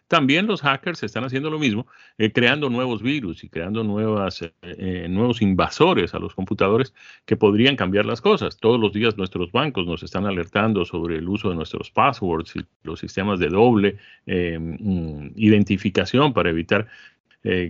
también 0.09 0.47
los 0.47 0.63
hackers 0.63 1.03
están 1.03 1.25
haciendo 1.25 1.51
lo 1.51 1.59
mismo, 1.59 1.87
eh, 2.19 2.31
creando 2.33 2.71
nuevos 2.71 3.03
virus 3.03 3.43
y 3.43 3.49
creando 3.49 3.83
eh, 3.83 4.53
eh, 4.63 5.07
nuevos 5.09 5.43
invasores 5.43 6.15
a 6.15 6.19
los 6.19 6.35
computadores 6.35 6.95
que 7.25 7.37
podrían 7.37 7.77
cambiar 7.77 8.07
las 8.07 8.21
cosas. 8.21 8.57
Todos 8.59 8.81
los 8.81 8.93
días 8.93 9.17
nuestros 9.17 9.51
bancos 9.51 9.87
nos 9.87 10.03
están 10.03 10.27
alertando 10.27 10.85
sobre 10.85 11.17
el 11.17 11.29
uso 11.29 11.51
de 11.51 11.57
nuestros 11.57 11.91
passwords 11.91 12.55
y 12.57 12.65
los 12.85 13.01
sistemas 13.01 13.41
de 13.41 13.49
doble 13.49 13.97
mm, 14.27 15.29
identificación 15.37 16.33
para 16.33 16.51
evitar 16.51 16.87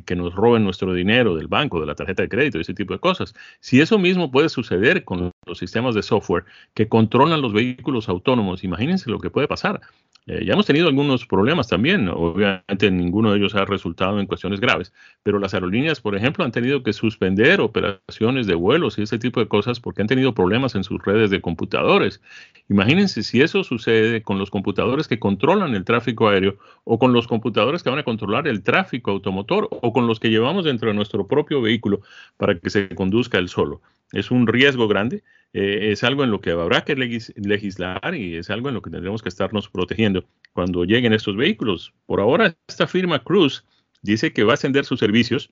que 0.07 0.17
nos 0.17 0.35
roben 0.35 0.65
nuestro 0.65 0.95
dinero 0.95 1.35
del 1.37 1.49
banco, 1.49 1.79
de 1.79 1.85
la 1.85 1.95
tarjeta 1.95 2.23
de 2.23 2.31
crédito, 2.31 2.59
ese 2.59 2.73
tipo 2.73 2.95
de 2.95 2.99
cosas. 2.99 3.35
Si 3.61 3.79
eso 3.79 3.99
mismo 3.99 4.31
puede 4.31 4.49
suceder 4.49 5.05
con 5.05 5.31
los 5.45 5.59
sistemas 5.59 5.95
de 5.95 6.03
software 6.03 6.45
que 6.73 6.89
controlan 6.89 7.43
los 7.43 7.53
vehículos 7.53 8.09
autónomos, 8.09 8.65
imagínense 8.65 9.11
lo 9.11 9.19
que 9.19 9.29
puede 9.29 9.49
pasar. 9.49 9.83
Eh, 10.29 10.45
ya 10.45 10.55
hemos 10.55 10.67
tenido 10.67 10.89
algunos 10.89 11.25
problemas 11.25 11.69
también, 11.69 12.09
obviamente 12.09 12.91
ninguno 12.91 13.31
de 13.31 13.39
ellos 13.39 13.55
ha 13.55 13.65
resultado 13.65 14.19
en 14.19 14.27
cuestiones 14.27 14.59
graves, 14.59 14.93
pero 15.23 15.39
las 15.39 15.55
aerolíneas, 15.55 16.01
por 16.01 16.17
ejemplo, 16.17 16.45
han 16.45 16.51
tenido 16.51 16.83
que 16.83 16.93
suspender 16.93 17.61
operaciones 17.61 18.49
de 18.49 18.57
vuelos 18.57 18.99
y 18.99 19.03
ese 19.03 19.21
tipo 19.21 19.39
de 19.39 19.47
cosas 19.47 19.79
porque 19.79 20.03
han 20.03 20.09
tenido 20.09 20.35
problemas 20.35 20.75
en 20.75 20.83
sus 20.83 21.01
redes 21.05 21.31
de 21.31 21.41
computadores. 21.41 22.21
Imagínense 22.69 23.23
si 23.23 23.41
eso 23.41 23.63
sucede 23.63 24.23
con 24.23 24.37
los 24.39 24.51
computadores 24.51 25.07
que 25.07 25.21
controlan 25.21 25.77
el 25.77 25.85
tráfico 25.85 26.29
aéreo 26.29 26.57
o 26.83 26.99
con 26.99 27.13
los 27.13 27.29
computadores 27.29 27.85
que 27.85 27.91
van 27.91 28.01
a 28.01 28.05
controlar 28.05 28.49
el 28.49 28.65
tráfico 28.65 29.13
automotor 29.13 29.69
o 29.71 29.93
con 29.93 30.09
los 30.09 30.19
que 30.19 30.31
llevamos 30.31 30.65
dentro 30.65 30.89
de 30.89 30.95
nuestro 30.95 31.29
propio 31.29 31.61
vehículo 31.63 32.01
para 32.37 32.59
que 32.59 32.71
se 32.71 32.89
conduzca 32.97 33.39
él 33.39 33.49
solo. 33.49 33.81
Es 34.13 34.33
un 34.33 34.49
riesgo 34.49 34.89
grande 34.89 35.23
eh, 35.59 35.91
es 35.91 36.05
algo 36.05 36.23
en 36.23 36.31
lo 36.31 36.43
que 36.43 36.51
habrá 36.51 36.85
que 36.85 36.95
legislar 36.95 38.15
y 38.15 38.37
es 38.37 38.51
algo 38.51 38.69
en 38.69 38.75
lo 38.75 38.83
que 38.83 38.91
tendremos 38.91 39.23
que 39.23 39.31
estarnos 39.31 39.71
protegiendo 39.71 40.27
cuando 40.53 40.85
lleguen 40.85 41.15
estos 41.15 41.35
vehículos. 41.35 41.95
Por 42.05 42.21
ahora, 42.21 42.55
esta 42.69 42.87
firma 42.87 43.25
Cruz 43.25 43.65
dice 44.03 44.35
que 44.35 44.45
va 44.45 44.53
a 44.53 44.57
extender 44.57 44.85
sus 44.85 45.01
servicios 45.01 45.51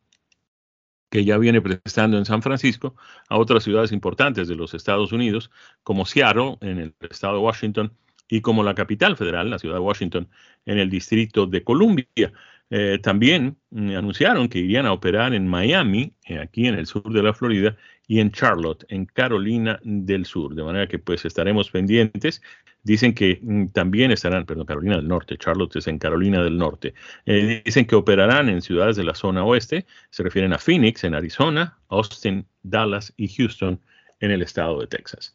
que 1.11 1.25
ya 1.25 1.38
viene 1.38 1.62
prestando 1.62 2.19
en 2.19 2.27
San 2.27 2.43
Francisco 2.43 2.95
a 3.31 3.38
otras 3.38 3.64
ciudades 3.64 3.93
importantes 3.93 4.47
de 4.47 4.57
los 4.57 4.75
Estados 4.75 5.11
Unidos, 5.11 5.51
como 5.83 6.05
Seattle, 6.05 6.59
en 6.61 6.81
el 6.81 6.95
estado 7.09 7.37
de 7.37 7.40
Washington, 7.40 7.97
y 8.29 8.43
como 8.43 8.62
la 8.62 8.75
capital 8.75 9.17
federal, 9.17 9.49
la 9.49 9.59
ciudad 9.59 9.77
de 9.77 9.81
Washington, 9.81 10.29
en 10.67 10.79
el 10.79 10.90
distrito 10.90 11.47
de 11.47 11.64
Columbia. 11.64 12.33
Eh, 12.70 12.98
también 13.03 13.59
mm, 13.70 13.90
anunciaron 13.96 14.48
que 14.48 14.59
irían 14.59 14.87
a 14.87 14.92
operar 14.92 15.35
en 15.35 15.46
Miami, 15.46 16.14
eh, 16.27 16.38
aquí 16.38 16.66
en 16.66 16.74
el 16.74 16.87
sur 16.87 17.12
de 17.12 17.22
la 17.22 17.35
Florida, 17.35 17.77
y 18.07 18.20
en 18.20 18.31
Charlotte, 18.33 18.85
en 18.88 19.07
Carolina 19.07 19.81
del 19.83 20.27
Sur. 20.27 20.55
De 20.55 20.62
manera 20.62 20.87
que 20.87 20.98
pues 20.98 21.24
estaremos 21.24 21.70
pendientes. 21.70 22.42
Dicen 22.83 23.14
que 23.14 23.38
mm, 23.42 23.68
también 23.68 24.11
estarán, 24.11 24.44
perdón, 24.44 24.66
Carolina 24.66 24.96
del 24.96 25.09
Norte, 25.09 25.38
Charlotte 25.38 25.77
es 25.77 25.87
en 25.87 25.98
Carolina 25.98 26.42
del 26.42 26.59
Norte. 26.59 26.94
Eh, 27.27 27.62
dicen 27.64 27.87
que 27.87 27.96
operarán 27.96 28.48
en 28.48 28.61
ciudades 28.61 28.96
de 28.96 29.05
la 29.05 29.14
zona 29.14 29.44
oeste. 29.44 29.87
Se 30.11 30.22
refieren 30.22 30.53
a 30.53 30.59
Phoenix, 30.59 31.05
en 31.05 31.14
Arizona, 31.14 31.79
Austin, 31.88 32.46
Dallas 32.62 33.12
y 33.16 33.29
Houston, 33.29 33.81
en 34.25 34.31
el 34.31 34.43
estado 34.43 34.81
de 34.81 34.87
Texas. 34.87 35.35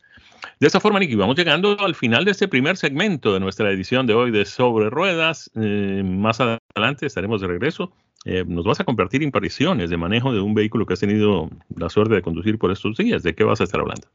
De 0.59 0.67
esta 0.67 0.79
forma, 0.79 0.99
Nicky, 0.99 1.15
vamos 1.15 1.37
llegando 1.37 1.79
al 1.79 1.95
final 1.95 2.25
de 2.25 2.31
este 2.31 2.47
primer 2.47 2.77
segmento 2.77 3.33
de 3.33 3.39
nuestra 3.39 3.71
edición 3.71 4.07
de 4.07 4.13
hoy 4.13 4.31
de 4.31 4.45
Sobre 4.45 4.89
Ruedas. 4.89 5.49
Eh, 5.55 6.03
más 6.05 6.39
adelante 6.39 7.05
estaremos 7.05 7.41
de 7.41 7.47
regreso. 7.47 7.91
Eh, 8.25 8.43
nos 8.45 8.65
vas 8.65 8.79
a 8.79 8.83
compartir 8.83 9.23
impresiones 9.23 9.89
de 9.89 9.97
manejo 9.97 10.33
de 10.33 10.41
un 10.41 10.53
vehículo 10.53 10.85
que 10.85 10.93
has 10.93 10.99
tenido 10.99 11.49
la 11.75 11.89
suerte 11.89 12.15
de 12.15 12.21
conducir 12.21 12.57
por 12.57 12.71
estos 12.71 12.97
días. 12.97 13.23
¿De 13.23 13.33
qué 13.33 13.43
vas 13.43 13.61
a 13.61 13.63
estar 13.63 13.79
hablando? 13.79 14.07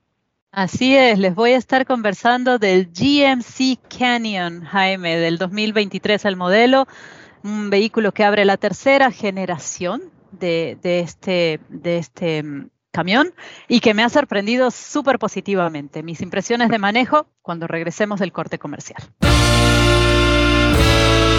Así 0.52 0.94
es, 0.94 1.18
les 1.18 1.34
voy 1.34 1.52
a 1.52 1.56
estar 1.56 1.84
conversando 1.84 2.58
del 2.58 2.86
GMC 2.86 3.78
Canyon, 3.98 4.62
Jaime, 4.62 5.16
del 5.16 5.36
2023 5.36 6.24
el 6.26 6.36
modelo, 6.36 6.86
un 7.42 7.70
vehículo 7.70 8.12
que 8.12 8.22
abre 8.22 8.44
la 8.44 8.56
tercera 8.56 9.10
generación 9.10 10.02
de, 10.30 10.78
este, 10.82 11.58
de 11.68 11.98
este 11.98 12.42
mm, 12.42 12.70
camión 12.94 13.34
y 13.68 13.80
que 13.80 13.92
me 13.92 14.02
ha 14.02 14.08
sorprendido 14.08 14.70
súper 14.70 15.18
positivamente. 15.18 16.02
Mis 16.02 16.22
impresiones 16.22 16.70
de 16.70 16.78
manejo 16.78 17.26
cuando 17.42 17.66
regresemos 17.66 18.20
del 18.20 18.32
corte 18.32 18.58
comercial. 18.58 19.02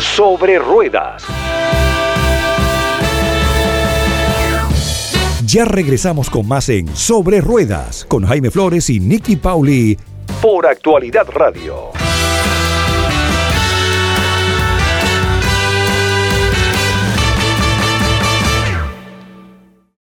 Sobre 0.01 0.59
ruedas. 0.59 1.25
Ya 5.47 5.63
regresamos 5.63 6.29
con 6.29 6.47
más 6.47 6.67
en 6.69 6.93
Sobre 6.95 7.39
Ruedas 7.39 8.05
con 8.05 8.25
Jaime 8.25 8.51
Flores 8.51 8.89
y 8.89 8.99
Nicky 8.99 9.37
Pauli 9.37 9.97
por 10.41 10.67
Actualidad 10.67 11.27
Radio. 11.29 11.91